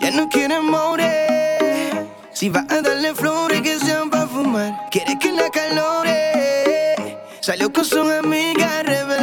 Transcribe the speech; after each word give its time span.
Ya 0.00 0.10
no 0.10 0.28
quiere 0.28 0.54
amores. 0.54 2.06
Si 2.32 2.48
va 2.48 2.66
a 2.68 2.80
darle 2.82 3.14
flores 3.14 3.62
que 3.62 3.78
sean 3.78 4.10
para 4.10 4.26
fumar. 4.26 4.88
Quiere 4.90 5.18
que 5.18 5.32
la 5.32 5.48
calore. 5.50 7.18
Salió 7.40 7.72
con 7.72 7.84
sus 7.84 8.08
amigas 8.10 8.84
rebeldes. 8.84 9.15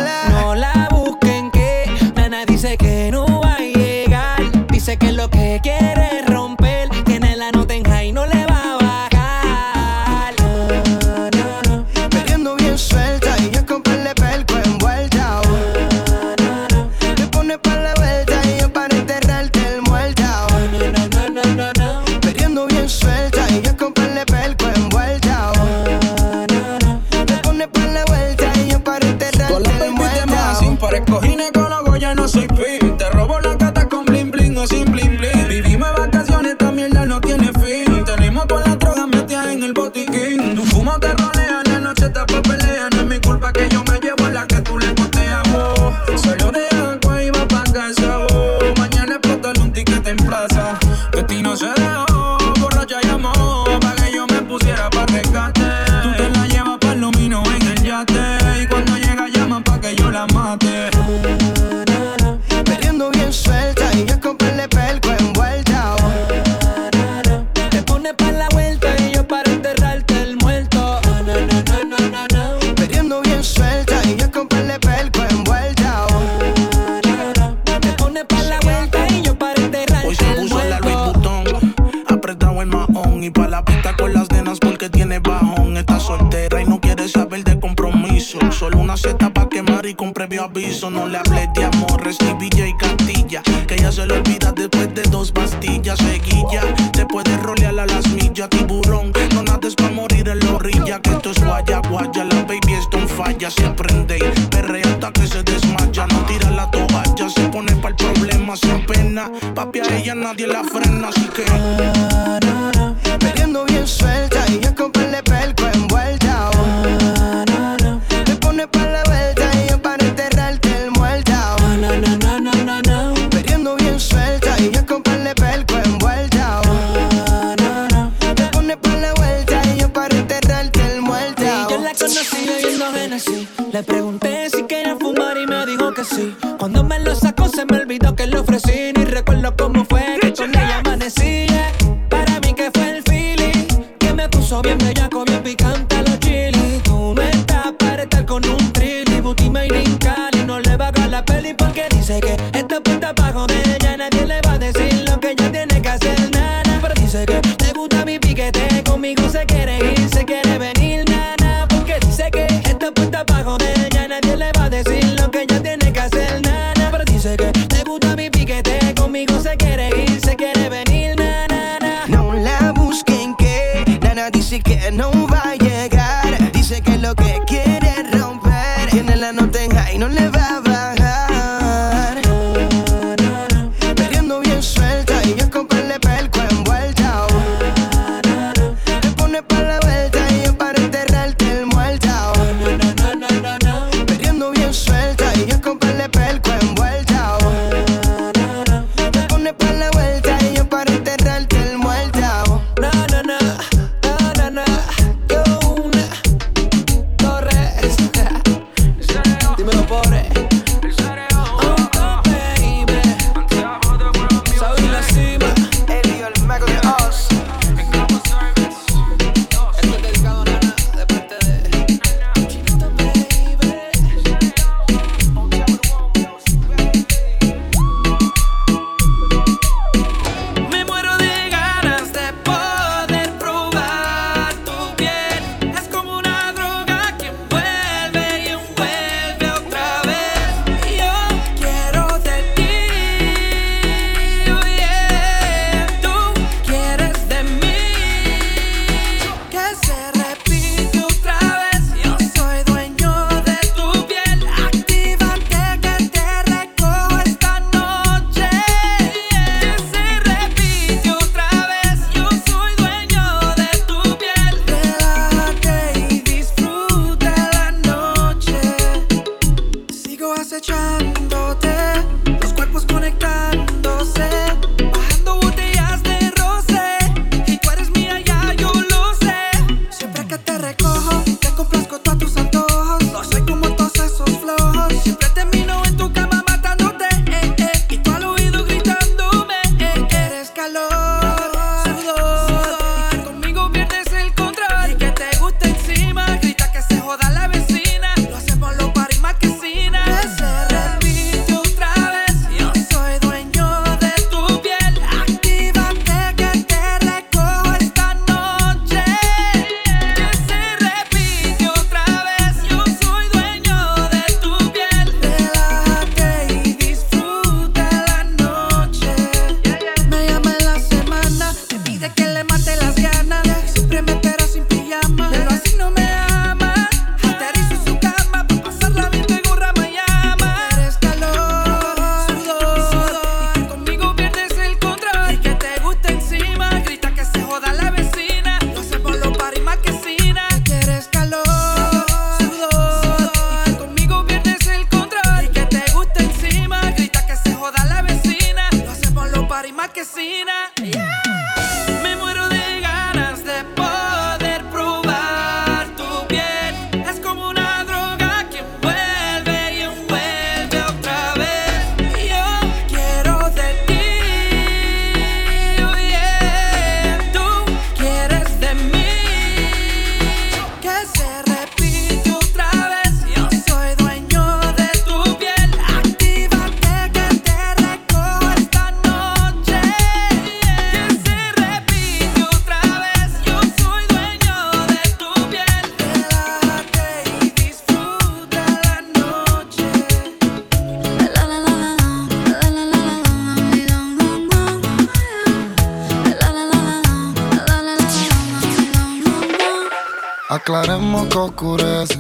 Aclaremos 400.53 401.25
que 401.29 401.37
oscurece. 401.39 402.15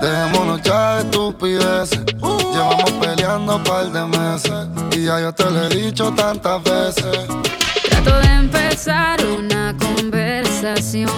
Dejémonos 0.00 0.62
ya 0.62 0.98
de 0.98 1.02
estupideces. 1.02 2.04
Uh. 2.20 2.38
Llevamos 2.52 2.92
peleando 2.92 3.56
un 3.56 3.64
par 3.64 3.90
de 3.90 4.04
meses. 4.06 4.68
Y 4.92 5.06
ya 5.06 5.20
yo 5.20 5.32
te 5.32 5.50
lo 5.50 5.64
he 5.64 5.68
dicho 5.68 6.12
tantas 6.12 6.62
veces. 6.62 7.26
Trato 7.90 8.20
de 8.20 8.28
empezar 8.34 9.18
una 9.26 9.76
conversación. 9.76 11.10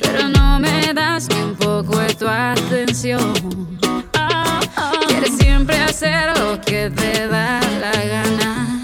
Pero 0.00 0.28
no 0.28 0.58
me 0.58 0.94
das 0.94 1.28
ni 1.28 1.42
un 1.42 1.54
poco 1.54 1.98
de 1.98 2.14
tu 2.14 2.26
atención. 2.26 3.34
Quieres 5.06 5.36
siempre 5.36 5.82
hacer 5.82 6.38
lo 6.38 6.58
que 6.62 6.88
te 6.88 7.28
da 7.28 7.60
la 7.78 7.92
gana. 7.92 8.80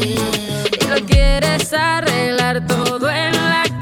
Y 0.00 0.84
lo 0.88 1.06
quieres 1.06 1.72
arreglar 1.72 2.66
todo 2.66 3.08
en 3.08 3.32
la 3.32 3.62
casa. 3.62 3.73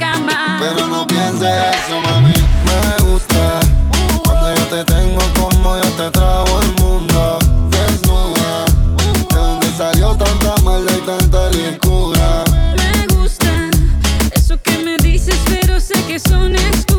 Pero 0.62 0.87
no 0.87 1.05
pienses 1.05 1.50
eso, 1.75 2.00
mami. 2.03 2.35
Me 2.69 3.11
gusta 3.11 3.59
cuando 4.23 4.55
yo 4.55 4.64
te 4.67 4.85
tengo 4.85 5.20
como 5.35 5.76
yo 5.76 5.91
te 5.97 6.09
trago 6.12 6.61
el 6.61 6.73
mundo. 6.81 7.38
Desnuda, 7.69 8.64
de 9.31 9.37
donde 9.37 9.67
salió 9.76 10.14
tanta 10.14 10.55
maldad 10.62 10.94
y 10.97 11.00
tanta 11.00 11.50
licura. 11.50 12.44
Me 12.76 13.06
gusta 13.17 13.70
eso 14.37 14.56
que 14.62 14.79
me 14.79 14.97
dices, 14.99 15.37
pero 15.50 15.81
sé 15.81 15.94
que 16.06 16.20
son 16.20 16.55
excusas. 16.55 16.91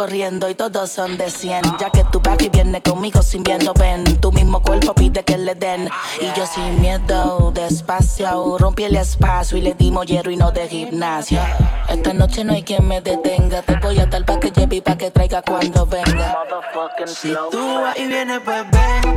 Corriendo 0.00 0.48
y 0.48 0.54
todos 0.54 0.90
son 0.90 1.18
de 1.18 1.28
100. 1.28 1.76
Ya 1.78 1.90
que 1.90 2.04
tu 2.04 2.22
y 2.38 2.48
viene 2.48 2.80
conmigo 2.80 3.20
sin 3.20 3.42
viendo, 3.42 3.74
ven. 3.74 4.02
Tu 4.18 4.32
mismo 4.32 4.62
cuerpo 4.62 4.94
pide 4.94 5.22
que 5.22 5.36
le 5.36 5.54
den. 5.54 5.90
Y 6.22 6.38
yo 6.38 6.46
sin 6.46 6.80
miedo, 6.80 7.52
despacio, 7.52 8.56
rompí 8.56 8.84
el 8.84 8.96
espacio 8.96 9.58
y 9.58 9.60
le 9.60 9.74
dimos 9.74 10.06
hierro 10.06 10.30
y 10.30 10.36
no 10.36 10.52
de 10.52 10.66
gimnasia. 10.68 11.54
Esta 11.86 12.14
noche 12.14 12.44
no 12.44 12.54
hay 12.54 12.62
quien 12.62 12.88
me 12.88 13.02
detenga. 13.02 13.60
Te 13.60 13.76
voy 13.76 13.98
a 13.98 14.06
dar 14.06 14.24
pa' 14.24 14.40
que 14.40 14.50
lleve 14.50 14.76
y 14.76 14.80
pa' 14.80 14.96
que 14.96 15.10
traiga 15.10 15.42
cuando 15.42 15.84
venga. 15.84 16.34
Si 17.06 17.34
tú 17.50 17.80
vas 17.82 17.98
y 17.98 18.06
vienes, 18.06 18.40
pues 18.42 18.64
ven. 18.70 19.16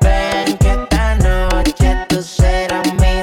Ven 0.00 0.58
que 0.58 0.70
esta 0.70 1.14
noche 1.14 2.06
tú 2.08 2.20
serás 2.20 2.84
mi 2.94 3.22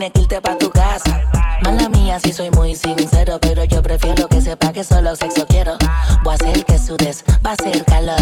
tienes 0.00 0.12
que 0.12 0.20
irte 0.22 0.40
pa' 0.40 0.56
tu 0.56 0.70
casa. 0.70 1.28
Mala 1.62 1.88
mía, 1.90 2.18
si 2.20 2.32
soy 2.32 2.50
muy 2.50 2.74
sincero, 2.74 3.38
pero 3.38 3.64
yo 3.64 3.82
prefiero 3.82 4.28
que 4.28 4.40
sepa 4.40 4.72
que 4.72 4.82
solo 4.82 5.14
sexo 5.14 5.46
quiero. 5.46 5.76
Voy 6.24 6.32
a 6.32 6.34
hacer 6.36 6.64
que 6.64 6.78
sudes, 6.78 7.22
va 7.44 7.52
a 7.52 7.56
ser 7.56 7.84
calor. 7.84 8.16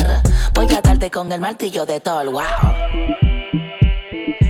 Voy 0.55 0.67
a 0.75 0.81
darte 0.81 1.09
con 1.11 1.31
el 1.31 1.41
martillo 1.41 1.87
de 1.87 2.01
Thor, 2.01 2.31
wow. 2.33 2.43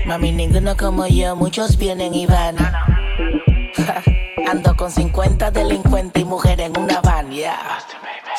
Mami, 0.07 0.33
ninguno 0.33 0.75
como 0.75 1.07
yo, 1.07 1.37
muchos 1.37 1.77
vienen 1.77 2.15
y 2.15 2.25
van. 2.25 2.57
Ando 4.49 4.75
con 4.75 4.91
50 4.91 5.51
delincuentes 5.51 6.23
y 6.23 6.25
mujeres 6.25 6.71
en 6.71 6.79
una 6.81 7.03
van, 7.03 7.31
yeah. 7.31 7.79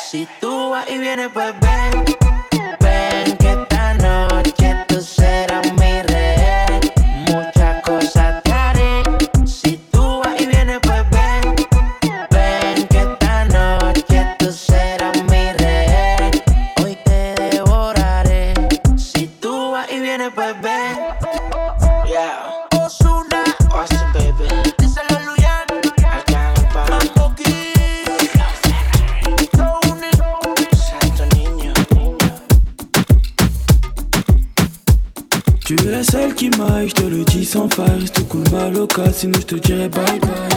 Si 0.09 0.27
tú 0.41 0.71
vas 0.71 0.89
y 0.89 0.97
vienes, 0.97 1.29
pues 1.31 1.53
ven. 1.59 2.05
Ven 2.79 3.37
que 3.37 3.51
esta 3.51 3.93
noche 3.95 4.88
qui 36.39 36.49
m'aille, 36.51 36.87
je 36.87 36.93
te 36.93 37.03
le 37.03 37.25
dis 37.25 37.43
sans 37.43 37.67
faille. 37.67 37.99
Reste 37.99 38.25
cool, 38.29 38.43
ma 38.51 38.69
loca, 38.69 39.11
sinon 39.11 39.39
je 39.41 39.45
te 39.45 39.55
dirai 39.55 39.89
bye 39.89 40.19
bye. 40.21 40.48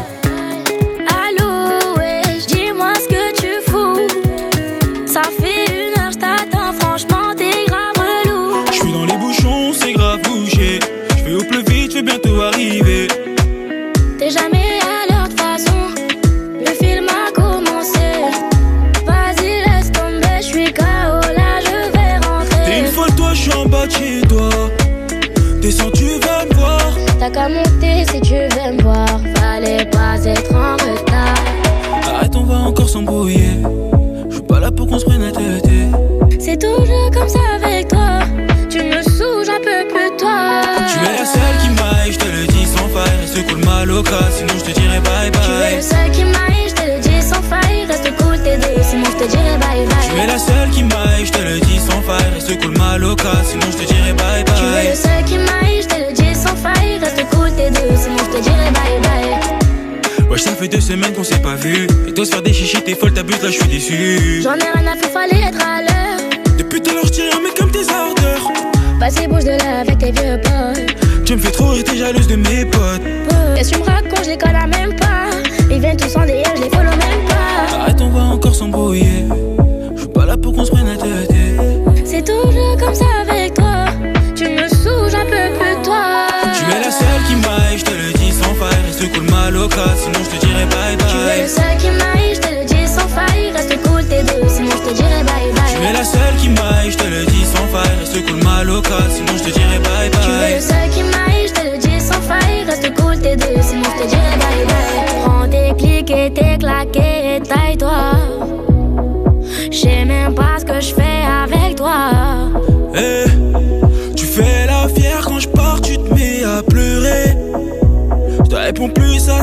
Être 30.42 30.54
en 30.54 30.72
retard. 30.76 31.34
Arrête, 32.14 32.34
on 32.37 32.44
va 32.44 32.56
encore 32.56 32.88
s'embrouiller. 32.88 33.50
Je 34.28 34.34
suis 34.34 34.42
pas 34.44 34.61
là 34.61 34.70
pour 34.70 34.87
qu'on 34.88 34.99
se 34.99 35.04
prenne 35.04 35.22
la 35.22 35.32
tête. 35.32 35.64
C'est 36.40 36.58
toujours 36.61 37.11
comme 37.12 37.28
ça 37.28 37.38
avec 37.62 37.88
toi. 37.88 38.20
Tu 38.70 38.78
me 38.78 39.02
saoules, 39.02 39.44
j'en 39.46 39.58
peux 39.61 39.87
plus 39.88 40.16
toi. 40.18 40.62
Tu 40.88 40.99
es 40.99 41.18
la 41.18 41.25
seule 41.25 41.56
qui 41.62 41.68
m'aille, 41.70 42.12
je 42.12 42.18
te 42.18 42.25
le 42.26 42.46
dis 42.46 42.64
sans 42.66 42.88
faille. 42.88 43.18
Reste 43.20 43.46
cool, 43.49 43.64
ma 43.64 43.84
loca, 43.84 44.18
sinon 44.37 44.54
je 44.58 44.72
te 44.72 44.78
dirai 44.80 45.00
bye 45.00 45.30
Tu 45.30 45.38
es 45.38 45.58
bye. 45.61 45.76
le 45.76 45.82
seul 45.82 46.11
qui 46.12 46.25
m'aille, 46.25 46.68
je 46.68 46.75
te 46.75 46.82
le 46.87 47.00
dis 47.00 47.22
sans 47.22 47.42
faille. 47.42 47.84
Reste 47.88 48.11
cool, 48.18 48.38
t'es 48.42 48.58
sinon 48.82 49.04
je 49.12 49.25
te 49.25 49.30
dirai 49.30 49.56
bye 49.58 49.87
bye. 49.87 50.08
Tu 50.11 50.20
es 50.20 50.26
la 50.26 50.38
seule 50.38 50.70
qui 50.70 50.82
m'aille, 50.82 51.26
je 51.26 51.32
te 51.32 51.38
le 51.42 51.61
dis 51.61 51.78
sans 51.78 52.00
faille. 52.02 52.30
Reste 52.34 52.61
cool, 52.61 52.76
ma 52.78 52.99
loca, 52.99 53.32
sinon 53.44 53.66
je 53.70 53.84
te 53.84 53.92
dirai 53.92 54.12
bye 54.14 54.44
Tu 54.44 54.52
es 54.52 54.66
le 54.66 54.72
bye. 54.88 54.96
seul 54.96 55.25
qui 55.26 55.38
m'aille, 55.38 55.82
je 55.82 55.88
te 55.88 55.94
le 56.00 56.12
dis 56.12 56.34
sans 56.34 56.56
faille. 56.56 56.99
Reste 57.00 57.25
cool, 57.30 57.50
t'es 57.56 57.70
ça 60.42 60.56
fait 60.56 60.68
deux 60.68 60.80
semaines 60.80 61.12
qu'on 61.12 61.25
s'est 61.25 61.40
pas 61.40 61.54
vu. 61.54 61.87
Et 62.06 62.12
toi, 62.12 62.25
se 62.25 62.30
faire 62.30 62.42
des 62.42 62.52
chichis, 62.52 62.82
t'es 62.82 62.94
folle, 62.94 63.12
t'abuses, 63.12 63.40
là, 63.42 63.49
je 63.49 63.58
suis 63.58 63.68
déçu. 63.68 64.42
J'en 64.42 64.54
ai 64.54 64.70
rien 64.75 64.92
à 64.92 64.96
faire, 64.96 65.11
fallait 65.11 65.42
être 65.46 65.64
à 65.64 65.80
l'heure. 65.82 66.30
Depuis 66.58 66.80
tout 66.80 66.90
à 66.90 66.94
l'heure, 66.94 67.06
je 67.06 67.37
un 67.37 67.42
mec 67.42 67.54
comme 67.56 67.70
tes 67.70 67.88
ardeurs. 67.88 68.52
Vas-y, 68.99 69.26
bouge 69.28 69.44
de 69.44 69.50
là 69.50 69.80
avec 69.80 69.99
tes 69.99 70.11
vieux 70.11 70.40
potes. 70.42 71.25
Tu 71.25 71.37
me 71.37 71.40
fais 71.40 71.50
trop 71.50 71.68
rire, 71.68 71.84
t'es 71.84 71.96
jalouse 71.96 72.26
de 72.26 72.37
mes 72.37 72.64
potes. 72.64 73.02
Qu'est-ce 73.54 73.70
que 73.70 73.76
tu 73.76 73.80
me 73.80 73.87
racontes, 73.87 74.25
je 74.25 74.30
les 74.30 74.38
connais 74.38 74.66
même 74.66 74.96
pas. 74.96 75.30
Ils 75.70 75.80
viennent 75.80 75.96
tous 75.96 76.16
en 76.16 76.26
délire, 76.26 76.52
je 76.56 76.62
les 76.62 76.70
follow 76.70 76.90
même 76.90 77.25
pas. 77.28 77.76
Arrête, 77.80 78.00
on 78.00 78.11
va 78.11 78.22
encore 78.22 78.54
s'embrouiller. 78.54 79.25
Je 79.94 80.00
suis 80.00 80.08
pas 80.08 80.26
là 80.26 80.37
pour 80.37 80.52
qu'on 80.52 80.64
se 80.64 80.70
prenne 80.70 80.87
la 80.87 80.96
tête. 80.96 81.30
Sinon 89.71 90.25
je 90.25 90.31
te 90.38 90.45
dirai 90.47 90.66
bye 90.66 90.97
Tu 90.99 91.04
es 91.04 91.25
bye. 91.25 91.42
le 91.42 91.49
seul 91.49 91.76
qui 91.78 91.90
m'aille, 91.90 92.35
je 92.35 92.40
te 92.40 92.49
le 92.52 92.64
dis 92.64 92.85
sans 92.88 93.07
faille. 93.07 93.52
Reste 93.52 93.78
cool, 93.87 94.04
t'es 94.07 94.23
deux, 94.25 94.49
sinon 94.49 94.71
je 94.73 94.90
te 94.90 94.95
dirai 94.95 95.23
bye 95.23 95.52
bye. 95.54 95.75
Tu 95.76 95.83
es 95.87 95.92
la 95.92 96.04
seule 96.04 96.37
qui 96.40 96.49
m'aille, 96.49 96.90
je 96.90 96.97
te 96.99 97.04
le 97.07 97.25
dis 97.26 97.45
sans 97.45 97.66
faille. 97.69 97.97
Reste 98.00 98.26
cool, 98.26 98.42
ma 98.42 98.64
loca, 98.64 98.99
sinon 99.14 99.38
je 99.38 99.45
te 99.45 99.50
dirai 99.50 99.78
bye 99.78 100.11
Tu 100.11 100.16
es 100.19 100.33
le 100.33 100.54
bye. 100.54 100.61
seul 100.61 100.90
qui 100.90 101.02
m'aille, 101.04 101.47
je 101.47 101.52
te 101.52 101.61
le 101.71 101.78
dis 101.78 102.00
sans 102.00 102.21
faille. 102.23 102.64
Reste 102.66 102.92
cool, 103.00 103.19
t'es 103.21 103.37
deux, 103.37 103.62
sinon 103.62 103.85
je 103.85 104.02
te 104.02 104.09
dirai 104.09 104.37
bye 104.42 104.66
bye. 104.66 105.23
Prends 105.25 105.49
tes 105.49 105.75
clics 105.78 106.11
et 106.11 106.33
tes 106.33 106.59
claquets 106.59 107.37
et 107.37 107.40
taille-toi. 107.40 108.00
J'sais 109.71 110.04
même 110.04 110.35
pas 110.35 110.51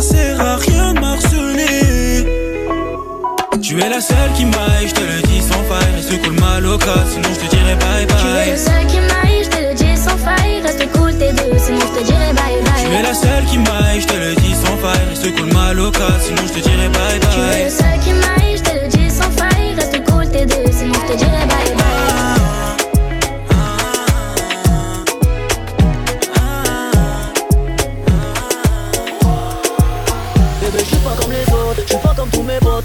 ça 0.02 0.16
sert 0.16 0.40
à 0.40 0.56
rien 0.58 0.94
de 0.94 1.00
m'harceler. 1.00 2.26
Tu 3.62 3.80
es 3.82 3.90
la 3.90 4.00
seule 4.02 4.32
qui 4.36 4.46
m'aille, 4.46 4.88
je 4.88 4.94
te 4.94 5.02
le 5.02 5.22
dis 5.28 5.42
sans 5.42 5.62
faille. 5.68 5.94
Reste 5.96 6.22
cool, 6.24 6.34
ma 6.40 6.60
loca, 6.62 6.94
sinon 7.12 7.30
je 7.34 7.40
te 7.46 7.56
dirai 7.56 7.76
bye 7.76 8.08
Tu 8.08 8.14
es 8.14 8.46
le 8.46 8.52
bye. 8.52 8.58
seul 8.58 8.88
qui 8.88 9.00
m'aille, 9.00 9.44
je 9.44 9.50
te 9.50 9.58
le 9.58 9.74
dis 9.76 9.98
sans 9.98 10.18
faille. 10.18 10.62
Reste 10.64 10.92
cool, 10.94 11.14
t'es 11.18 11.34
deux, 11.34 11.58
sinon 11.60 11.80
je 11.82 12.00
te 12.00 12.06
dirai 12.06 12.34
bye 12.34 12.62
bye. 12.64 12.86
Tu 12.86 12.96
es 12.96 13.02
la 13.04 13.14
seule 13.14 13.46
qui 13.46 13.58
m'aille, 13.58 14.02
je 14.02 14.08
te 14.08 14.14
le 14.16 14.36
dis 14.36 14.54
sans 14.56 14.78
faille. 14.78 15.06
Reste 15.10 15.36
cool, 15.36 15.54
ma 15.54 15.74
loca, 15.74 16.08
sinon 16.26 16.44
je 16.48 16.54
te 16.54 16.68
dirai 16.68 16.88
bye 16.90 17.20
Tu 17.20 17.40
es 17.40 17.42
le 17.42 17.64
bye. 17.64 17.72
seul 17.72 18.00
qui 18.04 18.14
m'aille, 18.14 18.58
je 18.58 18.64
te 18.64 18.74
le 18.82 18.88
dis 18.88 19.10
sans 19.12 19.32
faille. 19.32 19.76
Reste 19.76 20.04
cool, 20.10 20.30
t'es 20.30 20.46
deux, 20.46 20.72
sinon 20.72 20.94
je 21.08 21.14
te 21.14 21.18
dirai 21.18 21.46
bye 21.46 21.59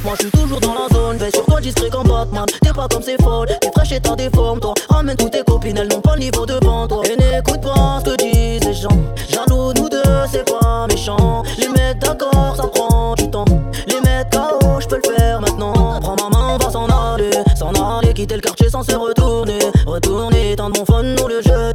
Moi, 0.04 0.12
je 0.20 0.26
suis 0.26 0.30
toujours 0.32 0.60
dans 0.60 0.74
la 0.74 0.86
zone, 0.94 1.16
veille 1.16 1.32
sur 1.32 1.46
toi, 1.46 1.60
discret 1.62 1.88
comme 1.88 2.06
Batman. 2.06 2.44
T'es 2.60 2.72
pas 2.74 2.86
comme 2.88 3.02
ces 3.02 3.16
folles, 3.22 3.48
t'es 3.58 3.70
fraîche 3.74 3.92
et 3.92 4.00
t'as 4.00 4.14
des 4.14 4.28
formes, 4.28 4.60
toi. 4.60 4.74
Ramène 4.90 5.16
toutes 5.16 5.30
tes 5.30 5.42
copines, 5.42 5.78
elles 5.78 5.88
n'ont 5.88 6.02
pas 6.02 6.14
le 6.14 6.20
niveau 6.20 6.44
devant 6.44 6.86
toi. 6.86 7.02
Et 7.10 7.16
n'écoute 7.16 7.62
pas 7.62 8.00
ce 8.04 8.10
que 8.10 8.16
disent 8.16 8.68
les 8.68 8.74
gens. 8.74 8.98
Jaloux, 9.30 9.72
nous 9.72 9.88
deux, 9.88 10.02
c'est 10.30 10.44
pas 10.44 10.86
méchant. 10.88 11.42
Les 11.56 11.68
mettre 11.68 12.00
d'accord, 12.00 12.54
ça 12.54 12.66
prend 12.66 13.14
du 13.14 13.30
temps. 13.30 13.46
Les 13.86 14.00
mettre 14.02 14.38
KO, 14.38 14.78
je 14.78 14.86
peux 14.86 15.00
le 15.02 15.14
faire 15.16 15.40
maintenant. 15.40 15.98
Prends 16.02 16.16
ma 16.22 16.36
main, 16.36 16.48
on 16.50 16.58
va 16.58 16.70
s'en 16.70 16.86
aller, 16.86 17.30
s'en 17.56 17.72
aller, 17.72 18.12
quitter 18.12 18.34
le 18.34 18.42
quartier 18.42 18.68
sans 18.68 18.82
se 18.82 18.94
retourner. 18.94 19.58
Retourner, 19.86 20.54
tendre 20.54 20.78
mon 20.78 20.84
phone, 20.84 21.14
nous 21.14 21.28
le 21.28 21.40
jeter. 21.40 21.73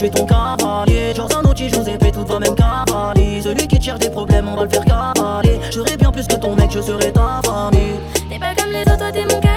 suis 0.00 0.10
ton 0.10 0.24
cavalier. 0.24 1.14
Genre 1.14 1.28
un 1.36 1.48
outil, 1.48 1.68
je 1.68 1.76
vous 1.76 1.88
ai 1.88 1.98
fait 1.98 2.10
tout 2.10 2.24
va 2.24 2.38
même 2.38 2.54
cavalier. 2.54 3.42
Celui 3.42 3.68
qui 3.68 3.78
te 3.78 3.84
cherche 3.84 3.98
des 3.98 4.10
problèmes, 4.10 4.48
on 4.48 4.56
va 4.56 4.64
le 4.64 4.70
faire 4.70 4.84
cavaler. 4.84 5.60
J'aurais 5.70 5.96
bien 5.96 6.10
plus 6.10 6.26
que 6.26 6.36
ton 6.36 6.56
mec, 6.56 6.70
je 6.72 6.80
serais 6.80 7.12
ta 7.12 7.40
famille. 7.44 7.98
T'es 8.30 8.38
pas 8.38 8.54
comme 8.56 8.72
les 8.72 8.80
autres, 8.80 9.12
t'es 9.12 9.22
mon 9.22 9.40
cavalier. 9.40 9.49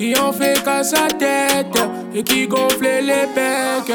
qui 0.00 0.18
en 0.18 0.32
fait 0.32 0.64
qu'à 0.64 0.82
sa 0.82 1.08
tête 1.08 1.78
et 2.14 2.22
qui 2.22 2.48
gonflait 2.48 3.02
les 3.02 3.26
becs. 3.34 3.94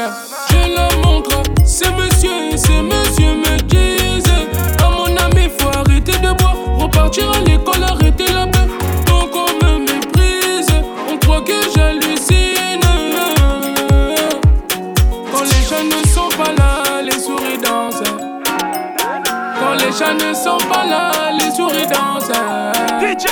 Je 0.50 0.72
leur 0.72 0.96
montre, 1.04 1.42
c'est 1.64 1.90
monsieur, 1.96 2.56
c'est 2.56 2.80
monsieur 2.80 3.34
me 3.34 3.56
disent. 3.62 4.22
À 4.84 4.88
mon 4.88 5.16
ami, 5.16 5.50
faut 5.58 5.68
arrêter 5.76 6.12
de 6.12 6.32
boire, 6.38 6.54
repartir 6.78 7.28
à 7.32 7.40
l'école, 7.40 7.82
arrêter 7.82 8.32
la 8.32 8.46
bête. 8.46 8.70
Donc 9.08 9.30
on 9.34 9.66
me 9.66 9.78
méprise, 9.80 10.68
on 11.10 11.18
croit 11.18 11.40
que 11.40 11.58
j'hallucine. 11.74 12.86
Quand 15.32 15.42
les 15.42 15.62
jeunes 15.68 15.88
ne 15.88 16.06
sont 16.06 16.28
pas 16.38 16.52
là, 16.56 17.02
les 17.02 17.18
souris 17.18 17.58
dansent. 17.58 18.04
Quand 19.58 19.74
les 19.74 19.90
jeunes 19.90 20.28
ne 20.28 20.34
sont 20.34 20.58
pas 20.68 20.86
là, 20.86 21.32
les 21.32 21.50
souris 21.50 21.88
dansent. 21.88 22.30
DJ. 23.00 23.26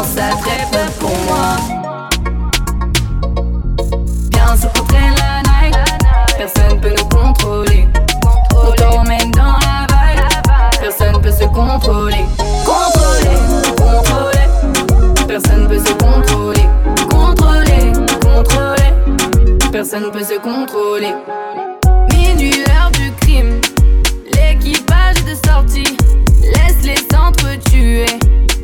ça 0.00 0.30
très 0.40 0.66
peu 0.70 0.90
pour 0.98 1.16
moi. 1.26 1.56
Bien 4.30 4.56
sûr 4.56 4.72
qu'on 4.72 4.84
traîne 4.84 5.14
la 5.16 5.42
night, 5.42 5.76
personne 6.36 6.80
peut 6.80 6.94
nous 6.96 7.08
contrôler. 7.08 7.88
On 8.54 8.72
t'emmène 8.72 9.30
dans 9.32 9.58
la 9.60 9.86
vibe, 9.88 10.80
personne 10.80 11.20
peut 11.20 11.30
se 11.30 11.44
contrôler. 11.44 12.24
Contrôler, 12.64 13.36
contrôler, 13.76 15.26
personne 15.26 15.68
peut 15.68 15.78
se 15.78 15.92
contrôler. 15.92 16.66
Contrôler, 17.10 17.92
contrôler, 18.20 19.70
personne 19.70 20.10
peut 20.10 20.24
se 20.24 20.38
contrôler. 20.38 21.14
Minuit, 22.12 22.64
l'heure 22.66 22.90
du 22.92 23.12
crime, 23.20 23.60
l'équipage 24.34 25.22
de 25.24 25.34
sortie 25.46 25.96
laisse 26.42 26.82
les 26.82 26.96
centres 27.12 27.58
tuer. 27.70 28.06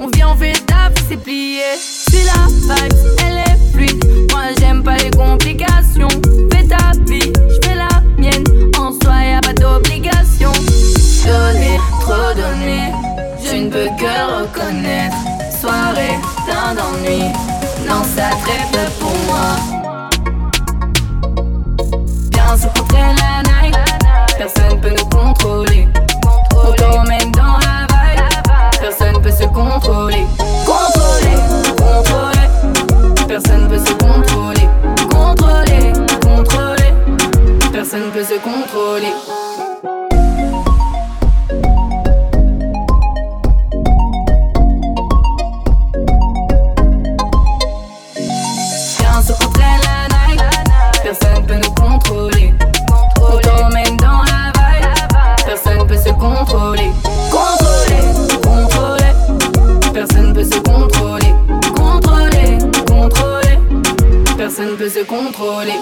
On 0.00 0.06
vient, 0.14 0.28
on 0.28 0.37
fait 0.37 0.52
ta 0.66 0.88
vie, 0.90 1.04
c'est 1.08 1.16
plié. 1.16 1.62
Si 1.80 2.24
la 2.24 2.46
vibe, 2.46 2.92
elle 3.26 3.38
est 3.38 3.72
fluide, 3.72 4.04
moi 4.30 4.42
j'aime 4.58 4.82
pas 4.82 4.96
les 4.96 5.11
complications. 5.11 6.08
Fais 6.52 6.64
ta 6.64 6.92
vie, 7.11 7.32
je 7.48 7.68
fais 7.68 7.74
la 7.74 7.88
mienne. 8.16 8.44
En 8.78 8.92
soi, 8.92 9.24
y'a 9.24 9.40
pas 9.40 9.52
d'obligation. 9.52 10.52
Donner, 11.26 11.78
trop 12.00 12.32
donner, 12.34 12.92
je 13.44 13.56
ne 13.56 13.70
peux 13.70 13.88
que 13.98 14.42
reconnaître. 14.42 15.16
Soirée, 15.61 16.18
plein 16.46 16.74
d'ennui, 16.74 17.24
non, 17.88 18.02
ça 18.16 18.30
très 18.44 18.62
peu 18.70 18.90
pour 19.00 19.14
moi. 19.26 19.56
Bien 22.30 22.56
se 22.56 22.66
la 22.94 23.42
night, 23.42 23.76
personne 24.38 24.80
peut 24.80 24.94
nous 24.96 25.08
contrôler. 25.08 25.88
Autant 26.52 27.02
se 64.98 65.04
contrôler. 65.04 65.78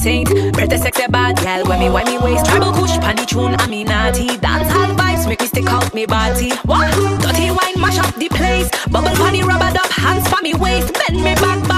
saint. 0.00 0.26
Pretty 0.54 0.76
sexy 0.78 1.06
bad 1.08 1.36
girl, 1.42 1.64
when 1.68 1.78
me 1.78 1.88
why 1.90 2.04
me 2.04 2.16
waist. 2.18 2.46
Tribal 2.46 2.72
kush 2.72 2.96
pandy 2.98 3.26
tune, 3.26 3.54
I 3.58 3.66
mean 3.66 3.86
naughty. 3.86 4.38
Dance 4.38 4.72
all 4.72 4.94
vibes, 4.96 5.28
make 5.28 5.40
me 5.40 5.46
stick 5.46 5.66
out 5.66 5.92
me 5.94 6.06
body. 6.06 6.50
What? 6.64 6.90
Dirty 7.22 7.50
wine 7.50 7.78
mash 7.80 7.98
up 7.98 8.14
the 8.16 8.28
place. 8.28 8.68
Bubble 8.90 9.14
panty 9.20 9.42
rubber 9.42 9.72
up, 9.78 9.90
hands 9.90 10.26
for 10.28 10.40
me 10.42 10.54
waist. 10.54 10.92
Bend 10.94 11.22
me 11.22 11.34
back, 11.34 11.69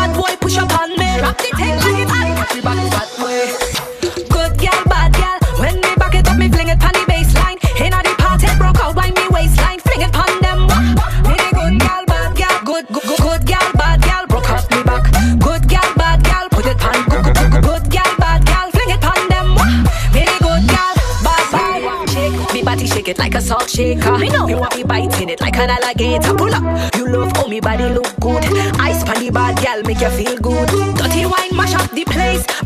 Good 4.29 4.59
girl, 4.59 4.85
bad 4.87 5.13
girl. 5.15 5.39
When 5.61 5.75
me 5.81 5.95
back 5.97 6.15
it 6.15 6.29
up, 6.29 6.37
me 6.37 6.49
fling 6.49 6.69
it 6.69 6.79
pon 6.79 6.93
the 6.93 7.05
baseline. 7.09 7.59
Inna 7.81 8.03
the 8.03 8.15
party, 8.19 8.47
broke 8.59 8.81
out 8.81 8.95
by 8.95 9.11
me 9.11 9.29
waistline. 9.31 9.81
Fling 9.81 10.03
it 10.03 10.13
pon 10.13 10.41
them. 10.43 10.67
Me 11.25 11.37
good 11.57 11.81
girl, 11.81 12.05
bad 12.07 12.37
girl. 12.37 12.61
Good, 12.65 12.87
good, 12.89 13.19
good, 13.19 13.47
girl, 13.47 13.73
bad 13.75 14.03
girl. 14.03 14.27
Broke 14.29 14.51
up 14.51 14.71
me 14.71 14.83
back. 14.83 15.05
Good 15.41 15.69
girl, 15.69 15.95
bad 15.97 16.23
girl. 16.25 16.49
Put 16.51 16.67
it 16.67 16.79
pon. 16.79 17.05
Good, 17.09 17.25
good, 17.25 17.53
good, 17.63 17.85
girl, 17.91 18.13
bad 18.19 18.45
girl. 18.45 18.69
Fling 18.71 18.91
it 18.91 19.01
pon 19.01 19.29
them. 19.29 19.49
Me 20.13 20.25
good 20.45 20.65
girl, 20.69 20.95
bad. 21.25 22.11
Shake 22.11 22.53
me 22.53 22.63
body, 22.63 22.87
shake 22.87 23.09
it 23.09 23.19
like 23.19 23.35
a 23.35 23.41
salt 23.41 23.71
shaker. 23.71 24.19
Me 24.19 24.29
know 24.29 24.49
you 24.49 24.59
want 24.59 24.77
me 24.77 24.83
biting 24.85 25.31
it 25.31 25.41
like 25.41 25.57
an 25.57 25.71
alligator. 25.71 26.35
Pull 26.35 26.55
up, 26.55 26.95
you 26.97 27.09
love 27.09 27.33
how 27.37 27.47
me 27.47 27.61
body 27.61 27.89
look 27.89 28.13
good. 28.21 28.45
Ice 28.81 29.03
pon 29.05 29.19
the 29.25 29.31
bad 29.31 29.57
girl, 29.65 29.83
make 29.85 30.01
you 30.01 30.11
feel 30.11 30.37
good. 30.39 30.92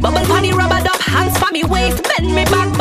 Bubble 0.06 0.24
funny, 0.26 0.52
rubber 0.52 0.80
duck, 0.84 1.00
hands 1.00 1.36
for 1.36 1.50
me 1.50 1.64
waist, 1.64 2.00
bend 2.04 2.32
me 2.32 2.44
back. 2.44 2.75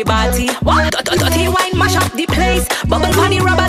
me 0.00 0.04
body. 0.04 0.48
What? 0.62 0.92
Dirty 1.04 1.48
wine 1.48 1.76
mash 1.76 1.96
up 1.96 2.12
the 2.12 2.26
place. 2.26 2.66
Bubble 2.84 3.14
money 3.16 3.40
rubber. 3.40 3.59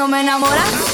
no 0.00 0.08
me 0.08 0.18
enamoras. 0.22 0.89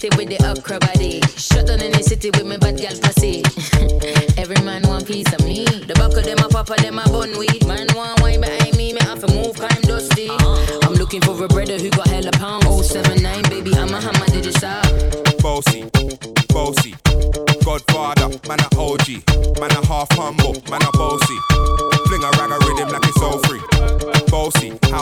city 0.00 0.16
with 0.16 0.28
the 0.28 0.40
okra 0.48 0.78
body. 0.78 1.20
Shut 1.36 1.66
down 1.66 1.82
in 1.82 1.92
the 1.92 2.02
city 2.02 2.30
with 2.30 2.46
me 2.46 2.56
bad 2.56 2.78
gal 2.78 2.96
pussy. 2.96 3.44
Every 4.40 4.60
man 4.64 4.82
want 4.88 5.06
piece 5.06 5.30
of 5.32 5.44
me. 5.44 5.64
The 5.64 5.92
back 5.94 6.16
of 6.16 6.24
them 6.24 6.38
a 6.38 6.48
papa, 6.48 6.74
them 6.80 6.98
a 6.98 7.04
bun 7.04 7.36
weed. 7.36 7.66
Man 7.66 7.86
want 7.94 8.20
wine 8.22 8.40
behind 8.40 8.76
me, 8.76 8.94
me 8.94 9.00
have 9.02 9.20
to 9.20 9.28
move, 9.34 9.56
climb 9.56 9.82
dusty. 9.84 10.30
I'm 10.30 10.94
looking 10.94 11.20
for 11.20 11.36
a 11.44 11.48
brother 11.48 11.76
who 11.76 11.90
got 11.90 12.08
hella 12.08 12.32
pound. 12.32 12.64
079, 12.64 13.42
baby, 13.50 13.74
I'm 13.76 13.92
a 13.92 14.00
hammer, 14.00 14.26
did 14.32 14.46
it 14.46 14.64
up. 14.64 14.88
Bossy, 15.42 15.84
bossy. 16.48 16.96
Godfather, 17.60 18.28
man 18.48 18.60
a 18.64 18.68
OG. 18.80 19.20
Man 19.60 19.70
a 19.70 19.84
half 19.84 20.08
humble, 20.16 20.56
man 20.70 20.80
a 20.80 20.92
bossy. 20.96 21.49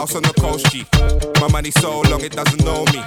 house 0.09 0.15
on 0.15 0.23
the 0.23 0.33
coast, 0.39 0.71
G. 0.71 0.85
My 1.39 1.47
money 1.51 1.71
so 1.71 2.01
long 2.01 2.21
it 2.21 2.31
doesn't 2.31 2.63
know 2.63 2.83
me. 2.85 3.03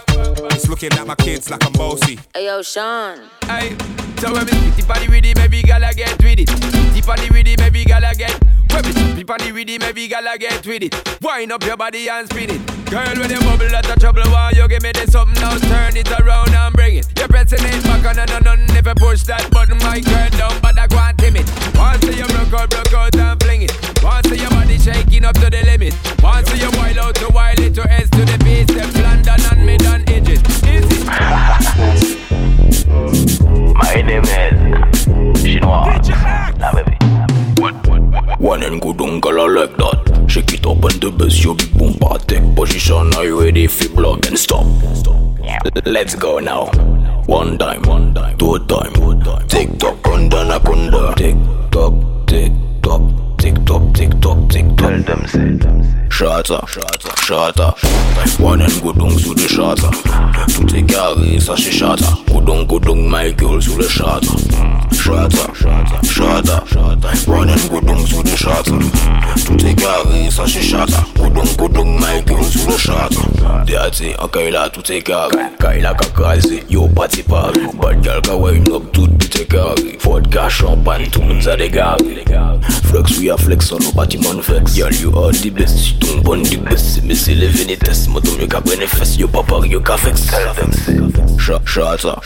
It's 0.55 0.69
looking 0.69 0.93
at 0.93 1.07
my 1.07 1.15
kids 1.17 1.51
like 1.51 1.65
I'm 1.65 1.73
bossy. 1.73 2.19
Hey, 2.35 2.47
yo, 2.47 2.63
Sean. 2.63 3.19
Hey, 3.47 3.77
so 4.19 4.33
when 4.33 4.45
we 4.47 4.71
tip 4.77 4.91
on 4.91 5.01
the 5.01 5.09
rhythm, 5.11 5.35
baby, 5.35 5.63
gotta 5.63 5.95
get 5.95 6.23
with 6.23 6.39
it. 6.39 6.47
Tip 6.47 7.09
on 7.09 7.17
the 7.17 7.53
it, 7.53 7.59
baby, 7.59 7.85
gotta 7.85 8.17
get. 8.17 8.39
When 8.71 8.85
we 8.85 8.93
tip 8.93 9.31
on 9.31 9.39
the 9.39 9.75
it, 9.75 9.81
baby, 9.81 10.09
gotta 10.09 10.39
get 10.39 10.67
with 10.67 10.83
it. 10.83 11.23
Wind 11.23 11.53
up 11.53 11.65
your 11.65 11.77
body 11.77 12.09
and 12.09 12.29
spin 12.29 12.51
it. 12.51 12.82
Girl, 12.93 13.17
when 13.17 13.31
you 13.31 13.41
bubble, 13.41 13.71
that's 13.71 13.89
a 13.89 13.99
trouble. 13.99 14.21
Why 14.29 14.53
you 14.55 14.69
give 14.69 14.83
me 14.83 14.93
this 14.93 15.13
something 15.13 15.41
now? 15.41 15.57
Turn 15.57 15.97
it 15.97 16.11
around 16.21 16.51
and 16.51 16.75
bring 16.75 16.97
it. 16.97 17.09
You're 17.17 17.27
pressing 17.27 17.65
it 17.65 17.83
back 17.85 18.05
on 18.05 18.19
and 18.19 18.31
on 18.31 18.47
and 18.47 18.69
never 18.75 18.95
push 18.95 19.23
that 19.23 19.51
button, 19.51 19.79
my 19.79 19.99
girl 20.01 20.29
down, 20.37 20.61
but 20.61 20.79
I 20.79 20.87
go 20.89 20.99
and 20.99 21.17
timid. 21.17 21.49
Once 21.75 22.05
you 22.05 22.27
broke 22.29 22.53
out, 22.53 22.69
broke 22.69 22.93
out 22.93 23.17
and 23.17 23.43
fling 23.43 23.63
it. 23.63 23.73
Once 24.03 24.29
your 24.29 24.51
body 24.51 24.77
shaking 24.77 25.25
up 25.25 25.35
to 25.37 25.49
the 25.49 25.63
limit. 25.65 25.97
Once 26.23 26.53
you 26.53 26.69
wild 26.77 26.99
out 26.99 27.15
to 27.15 27.33
wild 27.33 27.61
it 27.61 27.75
to 27.77 27.91
S 27.91 28.11
to 28.11 28.27
the 28.27 28.37
base, 28.45 28.69
step 28.69 28.93
London 29.01 29.41
and 29.41 29.65
mid 29.65 29.83
and 29.85 30.11
edges. 30.11 30.43
Easy. 30.69 31.03
My 33.73 34.03
name 34.05 34.23
is 34.23 35.41
Chinois. 35.41 36.92
One 38.39 38.63
and 38.63 38.81
good 38.81 39.01
uncle 39.01 39.41
I 39.41 39.47
like 39.47 39.77
that. 39.77 40.27
Shake 40.29 40.55
it 40.55 40.67
up 40.67 40.85
and 40.85 41.01
the 41.01 41.11
best 41.11 41.45
you 41.45 41.55
big 41.55 41.73
boom 41.77 41.95
take 42.27 42.55
position. 42.57 43.15
Are 43.15 43.25
you 43.25 43.41
ready 43.41 43.67
for 43.67 43.89
block 43.91 44.27
and 44.27 44.39
stop? 44.39 44.67
Let's 45.85 46.15
go 46.15 46.39
now. 46.39 46.67
One 47.27 47.59
time, 47.59 47.83
one 47.83 48.15
time, 48.15 48.37
two 48.39 48.59
time, 48.67 48.93
two 48.95 49.21
time. 49.21 49.49
Tick 49.49 49.79
tock, 49.79 49.97
kunda 50.03 50.45
na 50.47 50.59
kunda. 50.59 51.15
Tick 51.17 51.37
tock, 51.71 51.95
tick 52.27 52.53
tock, 52.83 53.03
tick 53.39 53.55
tock, 53.65 53.95
tick 53.95 54.21
tock, 54.21 54.49
tick 54.51 54.67
tock. 54.77 54.77
Tell 54.77 55.03
them 55.03 55.27
say 55.27 56.09
shatter, 56.23 56.67
shatter, 56.69 57.17
shatter. 57.23 58.43
One 58.43 58.63
and 58.63 58.83
go 58.83 58.93
down 58.93 59.11
to 59.11 59.35
the 59.35 59.49
shatter. 59.49 59.91
To 60.53 60.67
take 60.67 60.89
care 60.89 61.01
of 61.01 61.43
so 61.43 61.57
she 61.57 61.73
shatter. 61.73 62.07
Go 62.27 62.41
down, 62.41 62.67
go 62.67 62.79
down, 62.79 63.09
my 63.09 63.33
girl 63.33 63.61
to 63.61 63.71
the 63.71 63.89
shatter. 63.89 64.39
Shatter, 64.95 65.55
shatter, 65.55 66.07
shatter. 66.07 66.97
Life 67.03 67.27
one 67.27 67.49
and 67.49 67.71
go 67.71 67.81
down 67.81 68.05
to 68.07 68.23
the 68.23 68.37
shatter. 68.37 68.79
To 69.47 69.57
take 69.57 69.79
care 69.79 69.99
of 69.99 70.33
so 70.33 70.47
she 70.47 70.63
shatter. 70.63 71.03
Go 71.19 71.29
down, 71.29 71.57
go 71.57 71.69
down, 71.69 72.01
my 72.01 72.21
girl 72.21 72.45
to 72.45 72.59
the 72.59 72.79
shatter. 72.79 73.65
Dirty, 73.67 74.15
okay, 74.17 74.51
that 74.53 74.75
to 74.75 74.83
take 74.83 75.07
care. 75.07 75.29
Kaila 75.59 75.95
kakazi, 75.99 76.71
yo 76.71 76.89
party 76.89 77.23
party. 77.25 77.67
Bad 77.79 78.05
girl 78.05 78.21
ka 78.21 78.37
wind 78.37 78.69
up 78.71 78.93
to 78.93 79.07
the 79.07 79.29
take 79.29 79.51
care. 79.51 80.23
cash, 80.31 80.59
champagne, 80.59 81.11
tunes 81.11 81.49
are 81.49 81.57
the 81.57 81.69
gari. 81.69 82.23
Flex, 82.85 83.19
we 83.19 83.31
are 83.31 83.39
flex 83.39 83.73
on 83.73 83.81
nobody 83.83 84.19
man 84.19 84.43
flex. 84.43 84.77
Girl, 84.77 84.93
you 84.93 85.11
are 85.19 85.33
the 85.33 85.51
best 85.51 86.12
ton 86.13 86.21
bon 86.21 86.43
the 86.43 86.57
best, 86.57 87.01
mais 87.05 87.15
c'est 87.15 87.35
les 87.35 87.49
vénétesses. 87.49 88.09
Moi, 88.09 88.21
ton 88.21 88.33
mieux 88.33 88.47
qu'à 88.47 88.61
prendre 88.61 88.87
fesses. 88.87 89.17
Yo, 89.17 89.29
papa, 89.29 89.55
yo, 89.67 89.81
qu'à 89.81 89.97
vex. 89.97 90.23
Shata, 91.39 92.21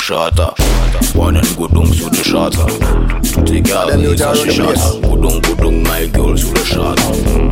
shata. 0.00 0.54
One 1.14 1.36
and 1.36 1.56
go 1.56 1.68
down 1.68 1.92
sous 1.92 2.10
le 2.10 2.22
shata. 2.22 2.66
Est 3.52 3.62
carré, 3.62 4.16
ça 4.16 4.32
c'est 4.34 4.50
shata. 4.50 5.00
Go 5.02 5.16
down, 5.16 5.40
go 5.40 5.54
down, 5.54 5.82
my 5.82 6.06
girl 6.12 6.36
sous 6.36 6.52
le 6.52 6.64
shata. 6.64 7.02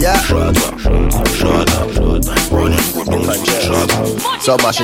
Shata, 0.01 0.71
shata. 1.38 1.79
One 2.51 2.73
and 2.73 2.95
go 2.95 3.05
down 3.05 3.25
sous 3.25 3.45
le 3.45 3.61
shata. 3.61 4.40
So 4.40 4.57
much 4.59 4.81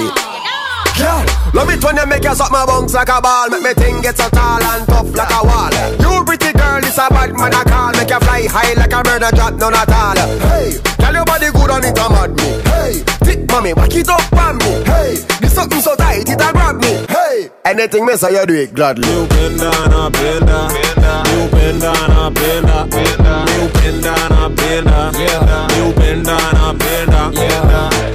shit. 0.98 1.06
Girl, 1.06 1.22
love 1.54 1.70
it 1.70 1.82
when 1.84 1.96
you 1.96 2.06
make 2.06 2.24
you 2.24 2.34
suck 2.34 2.50
my 2.50 2.66
bones 2.66 2.94
like 2.94 3.08
a 3.08 3.20
ball. 3.22 3.48
Make 3.50 3.62
me 3.62 3.72
thing 3.74 4.00
get 4.02 4.16
so 4.18 4.28
tall 4.30 4.62
and 4.62 4.86
tough 4.86 5.14
like 5.14 5.30
a 5.30 5.40
wall. 5.46 5.70
You 6.02 6.24
pretty 6.24 6.52
girl, 6.52 6.78
it's 6.82 6.98
a 6.98 7.06
bad 7.08 7.32
man 7.38 7.54
I 7.54 7.62
call. 7.64 7.92
Make 7.94 8.10
you 8.10 8.20
fly 8.20 8.42
high 8.50 8.74
like 8.74 8.92
a 8.92 9.02
bird 9.02 9.22
and 9.22 9.34
drop 9.36 9.54
none 9.54 9.74
at 9.74 9.88
all. 9.92 10.18
Hey, 10.50 10.78
tell 10.98 11.14
your 11.14 11.24
body 11.24 11.50
good 11.54 11.70
on 11.70 11.84
it, 11.84 11.98
a 11.98 12.06
mad 12.10 12.34
me. 12.34 12.50
Hey, 12.66 12.92
thick 13.24 13.40
mommy, 13.50 13.72
back 13.74 13.94
it 13.94 14.08
up 14.08 14.32
on 14.34 14.58
me. 14.58 14.82
Hey, 14.84 15.14
this 15.40 15.54
something 15.54 15.80
so 15.80 15.94
tight, 15.96 16.28
it 16.28 16.40
a 16.40 16.52
grab 16.52 16.76
me. 16.82 17.06
Hey, 17.08 17.50
anything 17.64 18.04
me 18.06 18.16
say 18.16 18.32
you 18.34 18.46
do 18.46 18.54
it 18.54 18.74
gladly. 18.74 19.06
You 19.08 19.26
bend 19.28 19.58
down, 19.60 19.92
I 19.94 20.08
bend 20.10 20.46
down 20.46 20.70
You 21.32 21.48
bend 21.50 21.80
down, 21.80 22.10
I 22.10 22.30
bend 22.30 22.66
down 22.66 22.88
You 23.48 23.68
bend 23.72 24.02
down, 24.02 24.32
I 24.32 24.48
bend 24.48 24.86
down 24.86 25.14
You 25.14 25.92
bend 25.94 26.24
down, 26.26 26.56
I 26.56 26.72
bend 26.76 27.10
down 27.10 27.28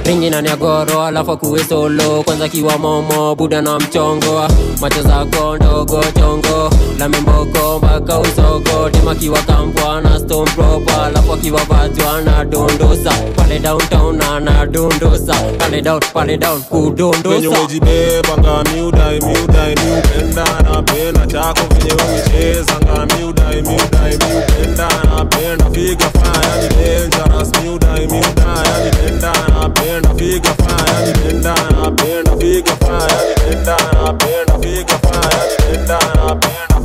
ringi 0.04 0.30
na 0.30 0.42
nyagoro 0.42 1.02
alafu 1.06 1.32
akuwe 1.32 1.64
solo. 1.64 2.22
Kwanza 2.22 2.48
kiwa 2.48 2.73
momo 2.78 3.34
buda 3.34 3.62
na 3.62 3.78
mchongo. 3.78 4.48
Macho 4.80 5.02
zako 5.02 5.56
ndogo 5.56 6.04
chongo 6.18 6.70
lamimboko 6.98 7.78
mpaka 7.78 8.18
usoko 8.18 8.90
timakiwa 8.90 9.38
kampwa 9.42 10.00
na 10.00 10.18
stompropa 10.18 11.10
lapo 11.10 11.32
akiwavajwa 11.34 12.20
na 12.22 12.44
dondosa 12.44 13.12
pale 13.36 13.58
downtown 13.58 14.22
ana 14.22 14.66
dondosa 14.66 15.34
pale 15.58 15.82
down 15.82 16.00
pale 16.14 16.36
down 16.36 16.62
kudondosa. 16.62 17.48
Wejibeba 17.60 18.36
ngami 18.40 18.80
udai 18.82 19.20
miudai 19.20 19.74
miupenda 19.84 20.44
na 20.62 20.82
pena. 20.82 21.26
Chako 21.26 21.60
venye 21.74 21.92
wemicheza 21.92 22.72
nga 22.84 23.06
miudai 23.16 23.62
miudai 23.62 24.18
miupenda 24.18 24.88
na 25.04 25.24
pena. 25.24 25.64
Figa 25.72 26.10
fire 26.10 26.62
ni 26.62 26.68
dangerous 26.68 27.50
miudai 27.62 28.06
miudai 28.06 28.68
anipenda 28.76 29.32
napenda 29.60 30.14
figa 30.14 30.54
faya 30.54 31.06
ni 31.06 31.12
penda 31.18 31.54
napenda 31.82 32.36
figa 32.36 32.76
faya 32.76 33.26
ni 33.26 33.34
penda 33.40 33.76
napenda 33.92 34.58
figa 34.58 34.98
faya 34.98 35.44
ni 35.48 35.76
penda 35.76 35.98
napenda 36.14 36.80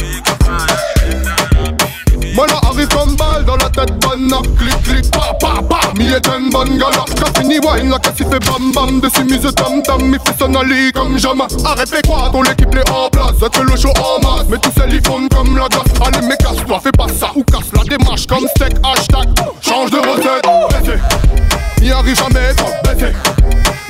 faya 0.60 0.90
Man 2.36 2.48
arrive 2.64 2.88
comme 2.90 3.16
balle 3.16 3.44
dans 3.46 3.56
la 3.56 3.70
tête 3.70 3.94
bonne 4.00 4.32
Clic 4.58 4.84
clic 4.84 5.12
pa 5.12 5.34
pa 5.40 5.62
pa. 5.68 5.80
Mi 5.98 6.06
est 6.06 6.28
une 6.28 6.50
bonne 6.52 6.78
gala 6.78 7.04
Qu'a 7.16 7.40
fini 7.40 7.60
wine 7.60 7.90
la 7.90 8.00
casse 8.00 8.14
il 8.20 8.28
fait 8.28 8.40
bam 8.40 8.72
bam. 8.74 9.00
Dessus 9.02 9.24
mise 9.24 9.54
tam 9.56 9.82
tam 9.82 10.14
Il 10.14 10.20
fait 10.20 10.38
son 10.40 10.54
ali 10.56 10.92
comme 10.92 11.18
jamais 11.18 11.44
Arrête 11.66 11.90
fais 11.90 12.02
quoi 12.08 12.30
ton 12.32 12.44
équipe 12.44 12.76
est 12.76 12.90
en 12.92 13.10
place. 13.10 13.34
C'est 13.40 13.62
le 13.62 13.76
show 13.76 13.90
en 13.90 14.22
masse. 14.22 14.46
Mais 14.50 14.58
tous 14.58 14.72
ces 14.72 15.02
fondent 15.02 15.30
comme 15.30 15.58
la 15.58 15.68
glace 15.68 15.82
Allez 16.06 16.26
mais 16.28 16.38
casse-toi 16.38 16.80
fais 16.84 16.92
pas 16.92 17.08
ça 17.08 17.32
Ou 17.36 17.44
casse 17.44 17.72
la 17.74 17.84
démarche. 17.84 18.28
Comme 18.28 18.48
steak 18.56 18.76
Hashtag 18.84 19.28
change 19.62 19.92
de 19.92 19.98
recette. 19.98 20.46
Baissez. 20.70 21.00
N'y 21.82 21.92
arrive 21.92 22.16
jamais 22.16 22.54
trop 22.56 22.72
baissé 22.84 23.14